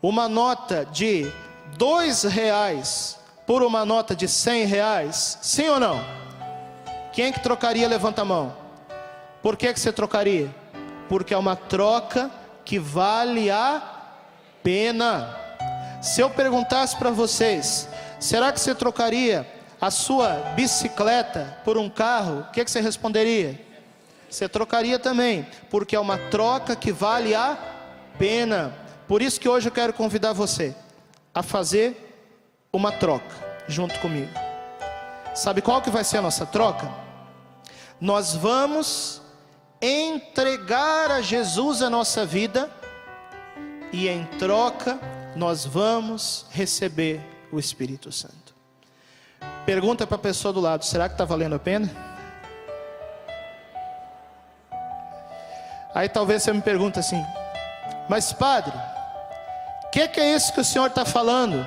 uma 0.00 0.28
nota 0.28 0.84
de 0.84 1.28
dois 1.76 2.22
reais 2.22 3.18
por 3.46 3.62
uma 3.62 3.84
nota 3.84 4.14
de 4.14 4.28
cem 4.28 4.64
reais? 4.64 5.38
Sim 5.42 5.68
ou 5.68 5.80
não? 5.80 6.04
Quem 7.12 7.26
é 7.26 7.32
que 7.32 7.40
trocaria? 7.40 7.88
Levanta 7.88 8.22
a 8.22 8.24
mão. 8.24 8.56
Por 9.42 9.56
que, 9.56 9.72
que 9.72 9.80
você 9.80 9.92
trocaria? 9.92 10.54
Porque 11.08 11.34
é 11.34 11.36
uma 11.36 11.56
troca 11.56 12.30
que 12.64 12.78
vale 12.78 13.50
a 13.50 13.82
pena. 14.62 15.36
Se 16.00 16.20
eu 16.20 16.30
perguntasse 16.30 16.96
para 16.96 17.10
vocês, 17.10 17.88
será 18.18 18.52
que 18.52 18.60
você 18.60 18.74
trocaria 18.74 19.46
a 19.80 19.90
sua 19.90 20.34
bicicleta 20.54 21.58
por 21.64 21.76
um 21.76 21.90
carro? 21.90 22.40
O 22.40 22.52
que, 22.52 22.64
que 22.64 22.70
você 22.70 22.80
responderia? 22.80 23.60
Você 24.30 24.48
trocaria 24.48 24.98
também, 24.98 25.46
porque 25.68 25.94
é 25.94 26.00
uma 26.00 26.16
troca 26.16 26.74
que 26.74 26.90
vale 26.90 27.34
a 27.34 27.58
pena. 28.18 28.72
Por 29.06 29.20
isso 29.20 29.38
que 29.38 29.48
hoje 29.48 29.68
eu 29.68 29.72
quero 29.72 29.92
convidar 29.92 30.32
você 30.32 30.74
a 31.34 31.42
fazer 31.42 31.96
uma 32.72 32.92
troca 32.92 33.34
junto 33.66 33.98
comigo. 34.00 34.30
Sabe 35.34 35.62
qual 35.62 35.80
que 35.80 35.90
vai 35.90 36.04
ser 36.04 36.18
a 36.18 36.22
nossa 36.22 36.44
troca? 36.44 36.90
Nós 38.00 38.34
vamos 38.34 39.22
entregar 39.80 41.10
a 41.10 41.20
Jesus 41.20 41.82
a 41.82 41.88
nossa 41.88 42.26
vida 42.26 42.70
e 43.92 44.08
em 44.08 44.24
troca 44.38 44.98
nós 45.34 45.64
vamos 45.64 46.46
receber 46.50 47.20
o 47.50 47.58
Espírito 47.58 48.12
Santo. 48.12 48.54
Pergunta 49.64 50.06
para 50.06 50.16
a 50.16 50.20
pessoa 50.20 50.52
do 50.52 50.60
lado: 50.60 50.84
será 50.84 51.08
que 51.08 51.14
está 51.14 51.24
valendo 51.24 51.54
a 51.54 51.58
pena? 51.58 51.90
Aí 55.94 56.08
talvez 56.08 56.42
você 56.42 56.52
me 56.52 56.62
pergunte 56.62 56.98
assim, 56.98 57.22
mas 58.08 58.32
padre, 58.32 58.72
que, 59.92 60.08
que 60.08 60.20
é 60.20 60.34
isso 60.34 60.54
que 60.54 60.60
o 60.60 60.64
Senhor 60.64 60.86
está 60.86 61.04
falando? 61.04 61.64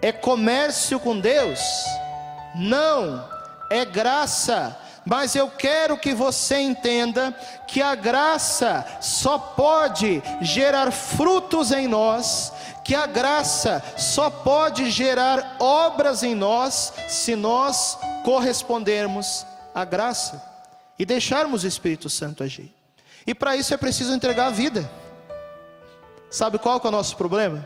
É 0.00 0.10
comércio 0.10 0.98
com 0.98 1.20
Deus? 1.20 1.60
Não, 2.54 3.28
é 3.70 3.84
graça. 3.84 4.76
Mas 5.04 5.36
eu 5.36 5.50
quero 5.50 5.98
que 5.98 6.14
você 6.14 6.58
entenda 6.60 7.30
que 7.68 7.82
a 7.82 7.94
graça 7.94 8.86
só 9.02 9.38
pode 9.38 10.22
gerar 10.40 10.90
frutos 10.90 11.72
em 11.72 11.86
nós, 11.86 12.50
que 12.82 12.94
a 12.94 13.06
graça 13.06 13.84
só 13.98 14.30
pode 14.30 14.90
gerar 14.90 15.56
obras 15.60 16.22
em 16.22 16.34
nós, 16.34 16.90
se 17.06 17.36
nós 17.36 17.98
correspondermos 18.24 19.44
à 19.74 19.84
graça 19.84 20.42
e 20.98 21.04
deixarmos 21.04 21.64
o 21.64 21.66
Espírito 21.66 22.08
Santo 22.08 22.42
agir. 22.42 22.74
E 23.26 23.34
para 23.34 23.56
isso 23.56 23.74
é 23.74 23.76
preciso 23.76 24.14
entregar 24.14 24.46
a 24.46 24.50
vida. 24.50 24.90
Sabe 26.34 26.58
qual 26.58 26.80
é 26.82 26.88
o 26.88 26.90
nosso 26.90 27.16
problema? 27.16 27.64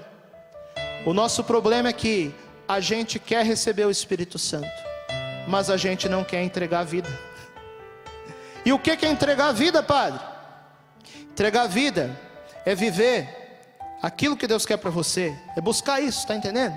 O 1.07 1.15
nosso 1.15 1.43
problema 1.43 1.89
é 1.89 1.93
que 1.95 2.35
a 2.69 2.81
gente 2.81 3.19
quer 3.19 3.43
receber 3.43 3.87
o 3.87 3.91
Espírito 3.91 4.39
Santo, 4.39 4.69
mas 5.49 5.71
a 5.71 5.79
gente 5.79 6.07
não 6.07 6.23
quer 6.23 6.43
entregar 6.43 6.81
a 6.81 6.85
vida. 6.85 7.09
E 8.67 8.71
o 8.71 8.79
que 8.79 8.91
é 8.91 9.09
entregar 9.09 9.49
a 9.49 9.53
vida, 9.53 9.83
Padre? 9.83 10.21
Entregar 11.31 11.63
a 11.63 11.67
vida 11.67 12.15
é 12.67 12.75
viver 12.75 13.38
aquilo 14.03 14.37
que 14.37 14.47
Deus 14.47 14.65
quer 14.65 14.77
para 14.77 14.91
você. 14.91 15.37
É 15.57 15.61
buscar 15.61 16.01
isso, 16.01 16.21
está 16.21 16.35
entendendo? 16.35 16.75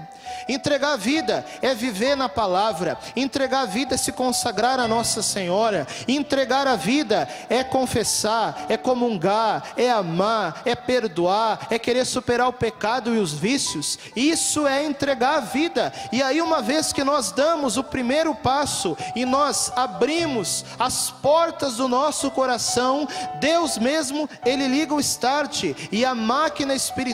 Entregar 0.48 0.94
a 0.94 0.98
vida 0.98 1.46
é 1.62 1.74
viver 1.74 2.16
na 2.16 2.28
palavra. 2.28 2.98
Entregar 3.16 3.62
a 3.62 3.66
vida 3.66 3.96
é 3.96 3.98
se 3.98 4.12
consagrar 4.12 4.80
a 4.80 4.88
Nossa 4.88 5.22
Senhora. 5.22 5.88
Entregar 6.08 6.68
a 6.68 6.76
vida 6.76 7.28
é 7.50 7.64
confessar, 7.64 8.66
é 8.70 8.78
comungar, 8.78 9.74
é 9.78 9.90
amar, 9.90 10.62
é 10.66 10.76
perdoar, 10.76 11.68
é 11.70 11.78
querer 11.78 12.06
superar 12.06 12.48
o 12.48 12.54
pecado 12.54 13.14
e 13.14 13.20
os 13.20 13.34
vícios. 13.34 14.00
Isso 14.16 14.68
é 14.68 14.84
entregar 14.84 15.38
a 15.38 15.42
vida. 15.42 15.94
E 16.12 16.22
aí, 16.22 16.42
uma 16.42 16.62
vez 16.62 16.92
que 16.92 17.04
nós 17.04 17.32
damos 17.32 17.78
o 17.78 17.84
primeiro 17.84 18.34
passo 18.34 18.98
e 19.16 19.26
nós 19.26 19.72
abrimos 19.76 20.66
as 20.80 21.12
portas 21.12 21.78
do 21.78 21.88
nosso 21.88 22.32
coração, 22.32 23.08
Deus 23.40 23.78
mesmo, 23.78 24.30
Ele 24.46 24.68
liga 24.68 24.94
o 24.94 25.00
start 25.00 25.64
e 25.92 26.06
a 26.06 26.16
máquina 26.16 26.74
espiritual, 26.74 27.11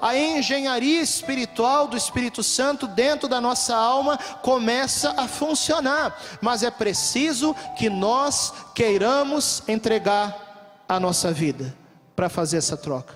a 0.00 0.16
engenharia 0.16 1.02
espiritual 1.02 1.86
do 1.86 1.96
Espírito 1.96 2.42
Santo 2.42 2.86
dentro 2.86 3.28
da 3.28 3.40
nossa 3.40 3.74
alma 3.74 4.18
começa 4.42 5.14
a 5.16 5.28
funcionar, 5.28 6.20
mas 6.40 6.62
é 6.62 6.70
preciso 6.70 7.54
que 7.76 7.88
nós 7.88 8.52
queiramos 8.74 9.62
entregar 9.68 10.84
a 10.88 11.00
nossa 11.00 11.32
vida 11.32 11.74
para 12.14 12.28
fazer 12.28 12.58
essa 12.58 12.76
troca. 12.76 13.14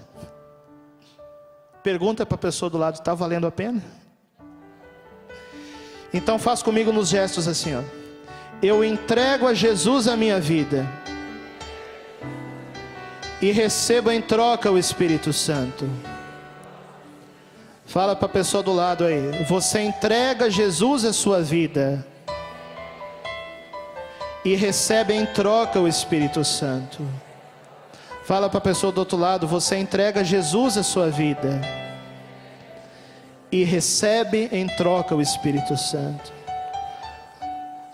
Pergunta 1.82 2.26
para 2.26 2.34
a 2.34 2.38
pessoa 2.38 2.68
do 2.68 2.78
lado: 2.78 2.94
está 2.94 3.14
valendo 3.14 3.46
a 3.46 3.50
pena? 3.50 3.82
Então 6.12 6.38
faz 6.38 6.62
comigo 6.62 6.92
nos 6.92 7.08
gestos 7.08 7.46
assim, 7.46 7.76
ó. 7.76 7.82
Eu 8.60 8.82
entrego 8.82 9.46
a 9.46 9.54
Jesus 9.54 10.08
a 10.08 10.16
minha 10.16 10.40
vida 10.40 10.86
e 13.40 13.52
recebo 13.52 14.10
em 14.10 14.20
troca 14.20 14.70
o 14.70 14.78
Espírito 14.78 15.32
Santo. 15.32 15.88
Fala 17.86 18.14
para 18.14 18.26
a 18.26 18.30
pessoa 18.30 18.62
do 18.62 18.72
lado 18.72 19.04
aí. 19.04 19.44
Você 19.48 19.80
entrega 19.80 20.50
Jesus 20.50 21.04
a 21.04 21.12
sua 21.12 21.40
vida 21.40 22.04
e 24.44 24.54
recebe 24.54 25.14
em 25.14 25.24
troca 25.24 25.80
o 25.80 25.88
Espírito 25.88 26.44
Santo. 26.44 27.02
Fala 28.24 28.50
para 28.50 28.58
a 28.58 28.60
pessoa 28.60 28.92
do 28.92 28.98
outro 28.98 29.16
lado. 29.16 29.46
Você 29.46 29.76
entrega 29.76 30.22
Jesus 30.22 30.76
a 30.76 30.82
sua 30.82 31.08
vida 31.08 31.60
e 33.50 33.64
recebe 33.64 34.50
em 34.52 34.66
troca 34.66 35.14
o 35.14 35.22
Espírito 35.22 35.76
Santo. 35.76 36.32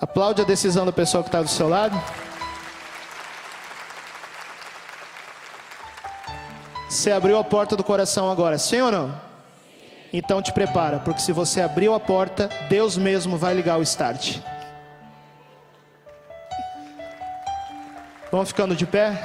Aplaude 0.01 0.43
a 0.43 0.45
decisão 0.45 0.85
do 0.85 0.93
pessoal 0.93 1.23
que 1.23 1.29
está 1.29 1.41
do 1.41 1.49
seu 1.49 1.69
lado. 1.69 1.97
Você 6.95 7.11
abriu 7.11 7.37
a 7.37 7.43
porta 7.43 7.75
do 7.75 7.83
coração 7.83 8.31
agora, 8.31 8.57
sim 8.57 8.81
ou 8.81 8.93
não? 8.93 9.21
Então 10.13 10.41
te 10.41 10.53
prepara, 10.53 11.01
porque 11.01 11.21
se 11.21 11.33
você 11.33 11.61
abriu 11.61 11.93
a 11.93 11.99
porta, 11.99 12.49
Deus 12.69 12.97
mesmo 12.97 13.37
vai 13.37 13.53
ligar 13.53 13.81
o 13.81 13.83
start. 13.83 14.39
Vamos 18.31 18.51
ficando 18.51 18.77
de 18.77 18.87
pé 18.87 19.21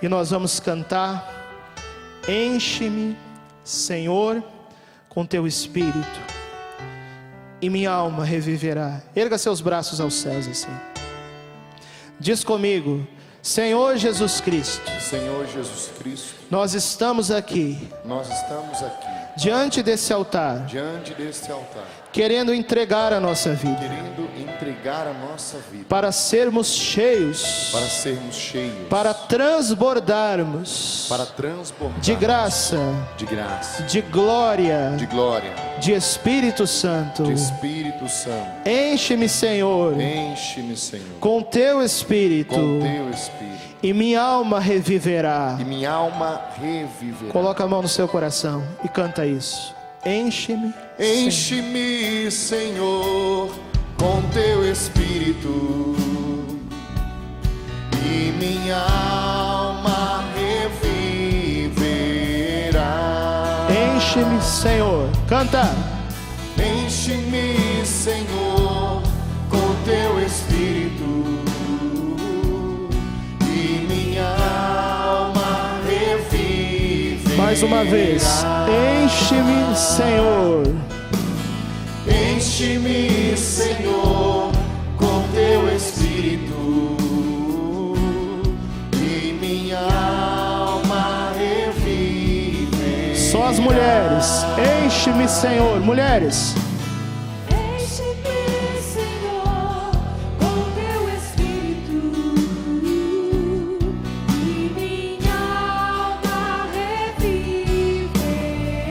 e 0.00 0.08
nós 0.08 0.30
vamos 0.30 0.60
cantar. 0.60 1.28
Enche-me, 2.28 3.18
Senhor, 3.64 4.40
com 5.08 5.26
teu 5.26 5.48
espírito, 5.48 6.20
e 7.60 7.68
minha 7.68 7.90
alma 7.90 8.24
reviverá. 8.24 9.02
Erga 9.16 9.36
seus 9.36 9.60
braços 9.60 10.00
aos 10.00 10.14
céus 10.14 10.46
assim. 10.46 10.70
Diz 12.20 12.44
comigo, 12.44 13.04
Senhor 13.42 13.96
Jesus 13.96 14.40
Cristo. 14.40 14.88
Senhor 15.00 15.46
Jesus 15.48 15.90
Cristo. 15.98 16.34
Nós 16.48 16.74
estamos 16.74 17.30
aqui. 17.30 17.88
Nós 18.04 18.28
estamos 18.30 18.80
aqui 18.82 19.12
diante 19.36 19.82
desse 19.82 20.12
altar, 20.12 20.66
diante 20.66 21.14
desse 21.14 21.50
altar, 21.50 21.86
querendo 22.12 22.52
entregar 22.52 23.12
a 23.12 23.18
nossa 23.18 23.54
vida, 23.54 23.76
querendo 23.76 24.28
entregar 24.38 25.06
a 25.06 25.14
nossa 25.14 25.58
vida, 25.70 25.86
para 25.88 26.12
sermos 26.12 26.68
cheios, 26.68 27.70
para 27.72 27.86
sermos 27.86 28.36
cheios, 28.36 28.88
para 28.88 29.14
transbordarmos, 29.14 31.06
para 31.08 31.24
transbordar 31.24 32.00
de 32.00 32.14
graça, 32.14 32.78
de 33.16 33.24
graça, 33.24 33.82
de 33.84 34.02
glória, 34.02 34.94
de 34.96 35.06
glória, 35.06 35.52
de 35.80 35.92
Espírito 35.92 36.66
Santo, 36.66 37.24
de 37.24 37.32
Espírito 37.32 38.08
Santo. 38.08 38.68
Enche-me, 38.68 39.28
Senhor, 39.28 39.98
enche-me, 39.98 40.76
Senhor, 40.76 41.18
com 41.18 41.42
teu 41.42 41.82
Espírito, 41.82 42.54
com 42.54 42.80
teu 42.80 43.10
Espírito. 43.10 43.72
E 43.82 43.92
minha 43.92 44.20
alma 44.20 44.60
reviverá. 44.60 45.56
E 45.58 45.64
minha 45.64 45.90
alma 45.90 46.40
reviverá. 46.54 47.32
Coloca 47.32 47.64
a 47.64 47.66
mão 47.66 47.82
no 47.82 47.88
seu 47.88 48.06
coração 48.06 48.62
e 48.84 48.88
canta 48.88 49.26
isso. 49.26 49.74
Enche-me. 50.06 50.72
Enche-me, 51.04 52.30
Senhor, 52.30 53.50
com 53.98 54.22
teu 54.32 54.64
espírito. 54.70 55.96
E 58.06 58.32
minha 58.38 58.76
alma 58.78 60.22
reviverá. 61.66 62.06
Enche-me, 63.96 64.40
Senhor. 64.40 65.10
Canta. 65.28 65.74
Enche-me, 66.56 67.84
Senhor, 67.84 69.02
com 69.50 69.74
teu 69.84 70.24
espírito 70.24 71.12
Mais 77.52 77.62
uma 77.62 77.84
vez, 77.84 78.22
enche-me, 79.04 79.76
Senhor. 79.76 80.91
Enche-me, 82.52 83.34
Senhor, 83.34 84.52
com 84.98 85.22
teu 85.32 85.74
espírito. 85.74 86.52
E 88.92 89.32
minha 89.40 89.78
alma 89.78 91.32
revive. 91.34 93.16
Só 93.16 93.44
as 93.46 93.58
mulheres, 93.58 94.44
enche-me, 94.84 95.26
Senhor. 95.26 95.80
Mulheres. 95.80 96.54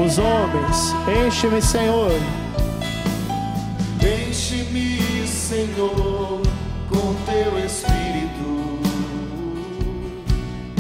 os 0.03 0.18
homens. 0.18 0.95
Enche-me, 1.28 1.62
Senhor. 1.62 2.41
Enche-me, 4.02 5.28
Senhor, 5.28 6.41
com 6.89 7.14
teu 7.26 7.60
espírito. 7.64 8.80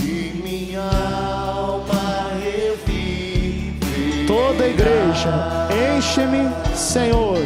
E 0.03 0.41
minha 0.43 0.81
alma 0.81 2.31
revive. 2.41 4.25
Toda 4.25 4.63
a 4.63 4.67
igreja, 4.67 5.67
enche-me, 5.97 6.49
Senhor. 6.75 7.45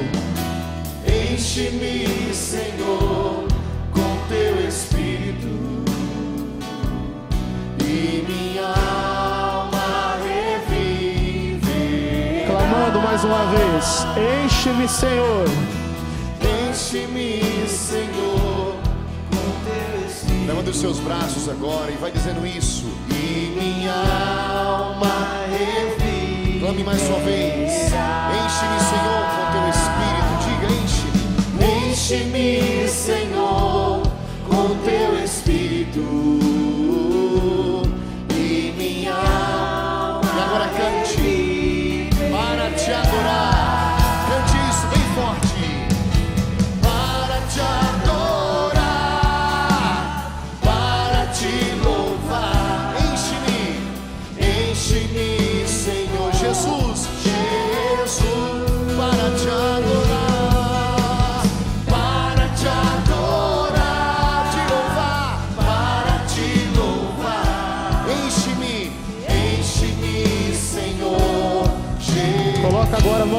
Enche-me, 1.05 2.33
Senhor, 2.33 3.44
uma 13.25 13.45
vez. 13.45 14.05
Enche-me, 14.45 14.87
Senhor. 14.87 15.45
Enche-me, 16.69 17.67
Senhor, 17.67 18.75
com 19.31 19.45
teu 19.65 20.07
espírito. 20.07 20.47
Levanta 20.47 20.69
os 20.69 20.77
seus 20.77 20.99
braços 20.99 21.49
agora 21.49 21.91
e 21.91 21.95
vai 21.95 22.11
dizendo 22.11 22.45
isso. 22.45 22.85
E 23.09 23.55
minha 23.59 23.93
alma 23.93 25.43
revive. 25.49 26.59
Clame 26.59 26.83
mais 26.83 27.01
uma 27.09 27.19
vez. 27.19 27.71
Enche-me, 27.71 28.79
Senhor, 28.91 29.25
com 29.33 29.45
teu 29.51 29.65
espírito. 29.69 30.31
Diga, 30.45 30.67
enche. 30.83 31.09
Enche-me, 31.91 32.87
Senhor, 32.87 34.03
com 34.47 34.75
teu 34.85 35.23
espírito. 35.23 36.54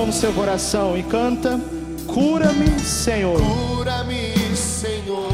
Mão 0.06 0.12
no 0.12 0.12
seu 0.12 0.32
coração 0.32 0.96
e 0.96 1.02
canta: 1.02 1.60
Cura-me, 2.06 2.78
Senhor. 2.80 3.40
Cura-me, 3.40 4.56
Senhor, 4.56 5.28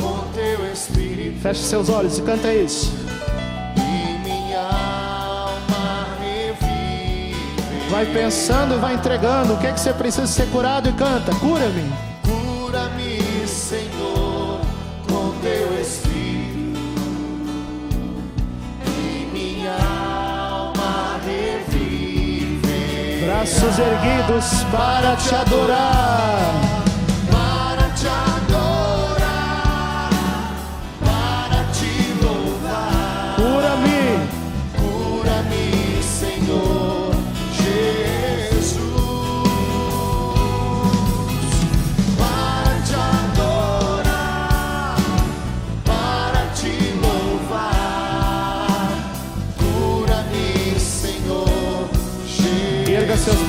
com 0.00 0.32
teu 0.34 0.70
espírito. 0.70 1.40
Feche 1.40 1.62
seus 1.62 1.88
olhos 1.88 2.18
e 2.18 2.22
canta 2.22 2.52
isso. 2.52 2.92
E 3.76 4.28
minha 4.28 4.60
alma 4.60 6.06
revive. 6.20 7.90
Vai 7.90 8.06
pensando 8.06 8.74
e 8.74 8.78
vai 8.78 8.94
entregando. 8.94 9.54
O 9.54 9.58
que 9.58 9.66
é 9.66 9.72
que 9.72 9.80
você 9.80 9.92
precisa 9.92 10.26
ser 10.26 10.46
curado 10.50 10.88
e 10.88 10.92
canta. 10.92 11.34
Cura-me, 11.36 11.90
Braços 23.40 23.78
erguidos 23.78 24.64
para 24.64 25.16
te 25.16 25.34
adorar. 25.34 26.69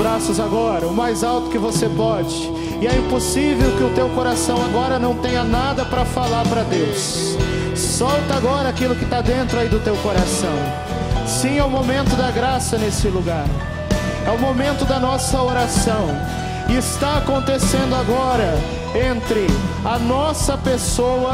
Braços 0.01 0.39
agora, 0.39 0.87
o 0.87 0.93
mais 0.93 1.23
alto 1.23 1.51
que 1.51 1.59
você 1.59 1.87
pode. 1.87 2.51
E 2.81 2.87
é 2.87 2.97
impossível 2.97 3.77
que 3.77 3.83
o 3.83 3.89
teu 3.93 4.09
coração 4.09 4.59
agora 4.65 4.97
não 4.97 5.15
tenha 5.15 5.43
nada 5.43 5.85
para 5.85 6.03
falar 6.03 6.43
para 6.47 6.63
Deus. 6.63 7.37
Solta 7.75 8.33
agora 8.33 8.69
aquilo 8.69 8.95
que 8.95 9.03
está 9.03 9.21
dentro 9.21 9.59
aí 9.59 9.69
do 9.69 9.79
teu 9.79 9.95
coração. 9.97 10.55
Sim, 11.27 11.59
é 11.59 11.63
o 11.63 11.69
momento 11.69 12.15
da 12.15 12.31
graça 12.31 12.79
nesse 12.79 13.09
lugar. 13.09 13.45
É 14.25 14.31
o 14.31 14.39
momento 14.39 14.85
da 14.85 14.99
nossa 14.99 15.39
oração. 15.39 16.07
E 16.67 16.77
está 16.77 17.17
acontecendo 17.17 17.93
agora 17.93 18.57
entre 18.95 19.45
a 19.85 19.99
nossa 19.99 20.57
pessoa 20.57 21.33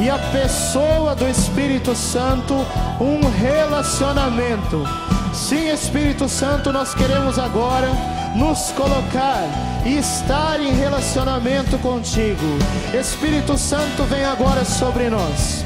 e 0.00 0.10
a 0.10 0.18
pessoa 0.18 1.14
do 1.14 1.28
Espírito 1.28 1.94
Santo 1.94 2.54
um 3.00 3.20
relacionamento. 3.30 5.07
Sim, 5.38 5.70
Espírito 5.70 6.28
Santo, 6.28 6.72
nós 6.72 6.94
queremos 6.94 7.38
agora 7.38 7.88
nos 8.34 8.70
colocar 8.72 9.44
e 9.86 9.96
estar 9.96 10.60
em 10.60 10.74
relacionamento 10.74 11.78
contigo. 11.78 12.58
Espírito 12.92 13.56
Santo, 13.56 14.02
vem 14.02 14.24
agora 14.24 14.64
sobre 14.64 15.08
nós. 15.08 15.64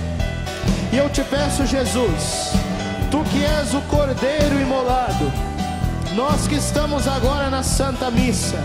E 0.93 0.99
eu 0.99 1.09
te 1.09 1.25
peço, 1.25 1.67
Jesus, 1.67 2.53
tu 3.11 3.25
que 3.25 3.43
és 3.45 3.75
o 3.75 3.81
Cordeiro 3.83 4.61
imolado, 4.61 5.33
nós 6.15 6.47
que 6.47 6.55
estamos 6.55 7.09
agora 7.09 7.49
na 7.49 7.63
Santa 7.63 8.11
Missa, 8.11 8.63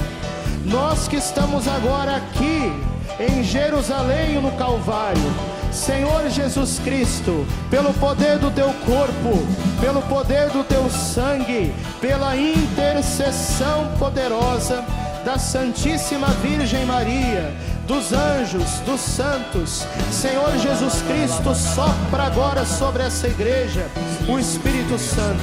nós 0.66 1.08
que 1.08 1.16
estamos 1.16 1.68
agora 1.68 2.18
aqui 2.18 2.72
em 3.20 3.44
Jerusalém 3.44 4.40
no 4.42 4.52
Calvário, 4.52 5.57
Senhor 5.72 6.30
Jesus 6.30 6.80
Cristo, 6.80 7.46
pelo 7.70 7.94
poder 7.94 8.38
do 8.40 8.50
teu 8.52 8.74
corpo, 8.86 9.46
pelo 9.80 10.02
poder 10.04 10.50
do 10.50 10.64
teu 10.64 10.90
sangue, 10.90 11.74
pela 12.02 12.36
intercessão 12.36 13.88
poderosa 14.00 14.84
da 15.24 15.38
Santíssima 15.38 16.28
Virgem 16.42 16.86
Maria, 16.86 17.54
dos 17.88 18.12
anjos, 18.12 18.80
dos 18.86 19.00
santos, 19.00 19.88
Senhor 20.12 20.58
Jesus 20.58 21.02
Cristo, 21.04 21.56
sopra 21.56 22.24
agora 22.24 22.66
sobre 22.66 23.04
essa 23.04 23.28
igreja 23.28 23.90
o 24.28 24.38
Espírito 24.38 25.00
Santo. 25.00 25.40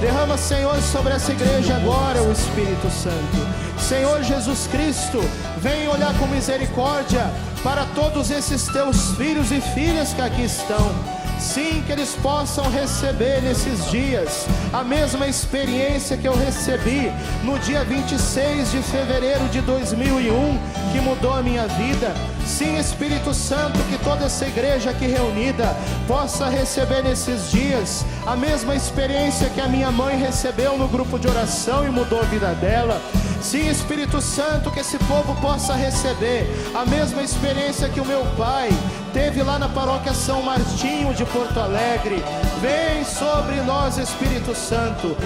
Derrama, 0.00 0.36
Senhor, 0.36 0.76
sobre 0.82 1.14
essa 1.14 1.30
igreja 1.30 1.76
agora 1.76 2.20
o 2.22 2.32
Espírito 2.32 2.90
Santo. 2.90 3.80
Senhor 3.80 4.20
Jesus 4.24 4.66
Cristo, 4.66 5.20
vem 5.58 5.86
olhar 5.88 6.12
com 6.18 6.26
misericórdia 6.26 7.30
para 7.62 7.84
todos 7.94 8.30
esses 8.30 8.66
teus 8.66 9.12
filhos 9.16 9.52
e 9.52 9.60
filhas 9.60 10.12
que 10.12 10.20
aqui 10.20 10.42
estão. 10.44 11.15
Sim, 11.38 11.82
que 11.86 11.92
eles 11.92 12.14
possam 12.22 12.70
receber 12.70 13.42
nesses 13.42 13.90
dias 13.90 14.46
a 14.72 14.82
mesma 14.82 15.26
experiência 15.26 16.16
que 16.16 16.26
eu 16.26 16.36
recebi 16.36 17.12
no 17.44 17.58
dia 17.58 17.84
26 17.84 18.70
de 18.70 18.82
fevereiro 18.82 19.46
de 19.48 19.60
2001, 19.60 20.58
que 20.92 21.00
mudou 21.00 21.34
a 21.34 21.42
minha 21.42 21.66
vida. 21.66 22.14
Sim, 22.46 22.78
Espírito 22.78 23.34
Santo, 23.34 23.78
que 23.90 23.98
toda 24.04 24.26
essa 24.26 24.46
igreja 24.46 24.90
aqui 24.90 25.06
reunida 25.06 25.76
possa 26.06 26.48
receber 26.48 27.02
nesses 27.02 27.50
dias 27.50 28.04
a 28.26 28.36
mesma 28.36 28.74
experiência 28.74 29.50
que 29.50 29.60
a 29.60 29.68
minha 29.68 29.90
mãe 29.90 30.16
recebeu 30.16 30.78
no 30.78 30.88
grupo 30.88 31.18
de 31.18 31.28
oração 31.28 31.84
e 31.86 31.90
mudou 31.90 32.20
a 32.20 32.24
vida 32.24 32.54
dela. 32.54 33.00
Sim, 33.42 33.68
Espírito 33.68 34.20
Santo, 34.20 34.70
que 34.70 34.80
esse 34.80 34.98
povo 35.00 35.34
possa 35.40 35.74
receber 35.74 36.48
a 36.74 36.86
mesma 36.86 37.22
experiência 37.22 37.88
que 37.88 38.00
o 38.00 38.04
meu 38.04 38.24
pai 38.36 38.70
teve 39.16 39.42
lá 39.42 39.58
na 39.58 39.66
paróquia 39.70 40.12
São 40.12 40.42
Martinho 40.42 41.14
de 41.14 41.24
Porto 41.24 41.58
Alegre. 41.58 42.22
Vem 42.60 43.02
sobre 43.02 43.54
nós, 43.62 43.96
Espírito 43.96 44.54
Santo. 44.54 45.16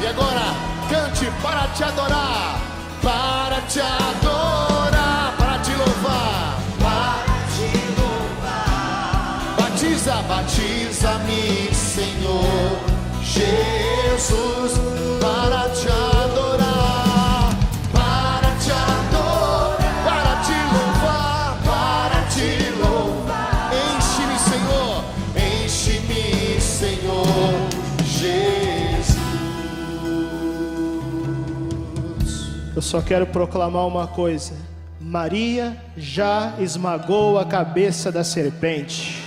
E 0.00 0.06
agora, 0.06 0.54
cante 0.88 1.26
para 1.42 1.66
te 1.74 1.82
adorar, 1.82 2.60
para 3.02 3.60
te 3.62 3.80
adorar, 3.80 5.34
para 5.36 5.58
te 5.58 5.72
louvar, 5.72 6.56
para 6.78 7.24
te 7.52 8.00
louvar. 8.00 9.56
Batiza, 9.58 10.14
batiza-me, 10.28 11.74
Senhor 11.74 12.78
Jesus, 13.22 14.89
Eu 32.80 32.82
só 32.82 33.02
quero 33.02 33.26
proclamar 33.26 33.86
uma 33.86 34.06
coisa: 34.06 34.54
Maria 34.98 35.76
já 35.98 36.54
esmagou 36.58 37.38
a 37.38 37.44
cabeça 37.44 38.10
da 38.10 38.24
serpente. 38.24 39.19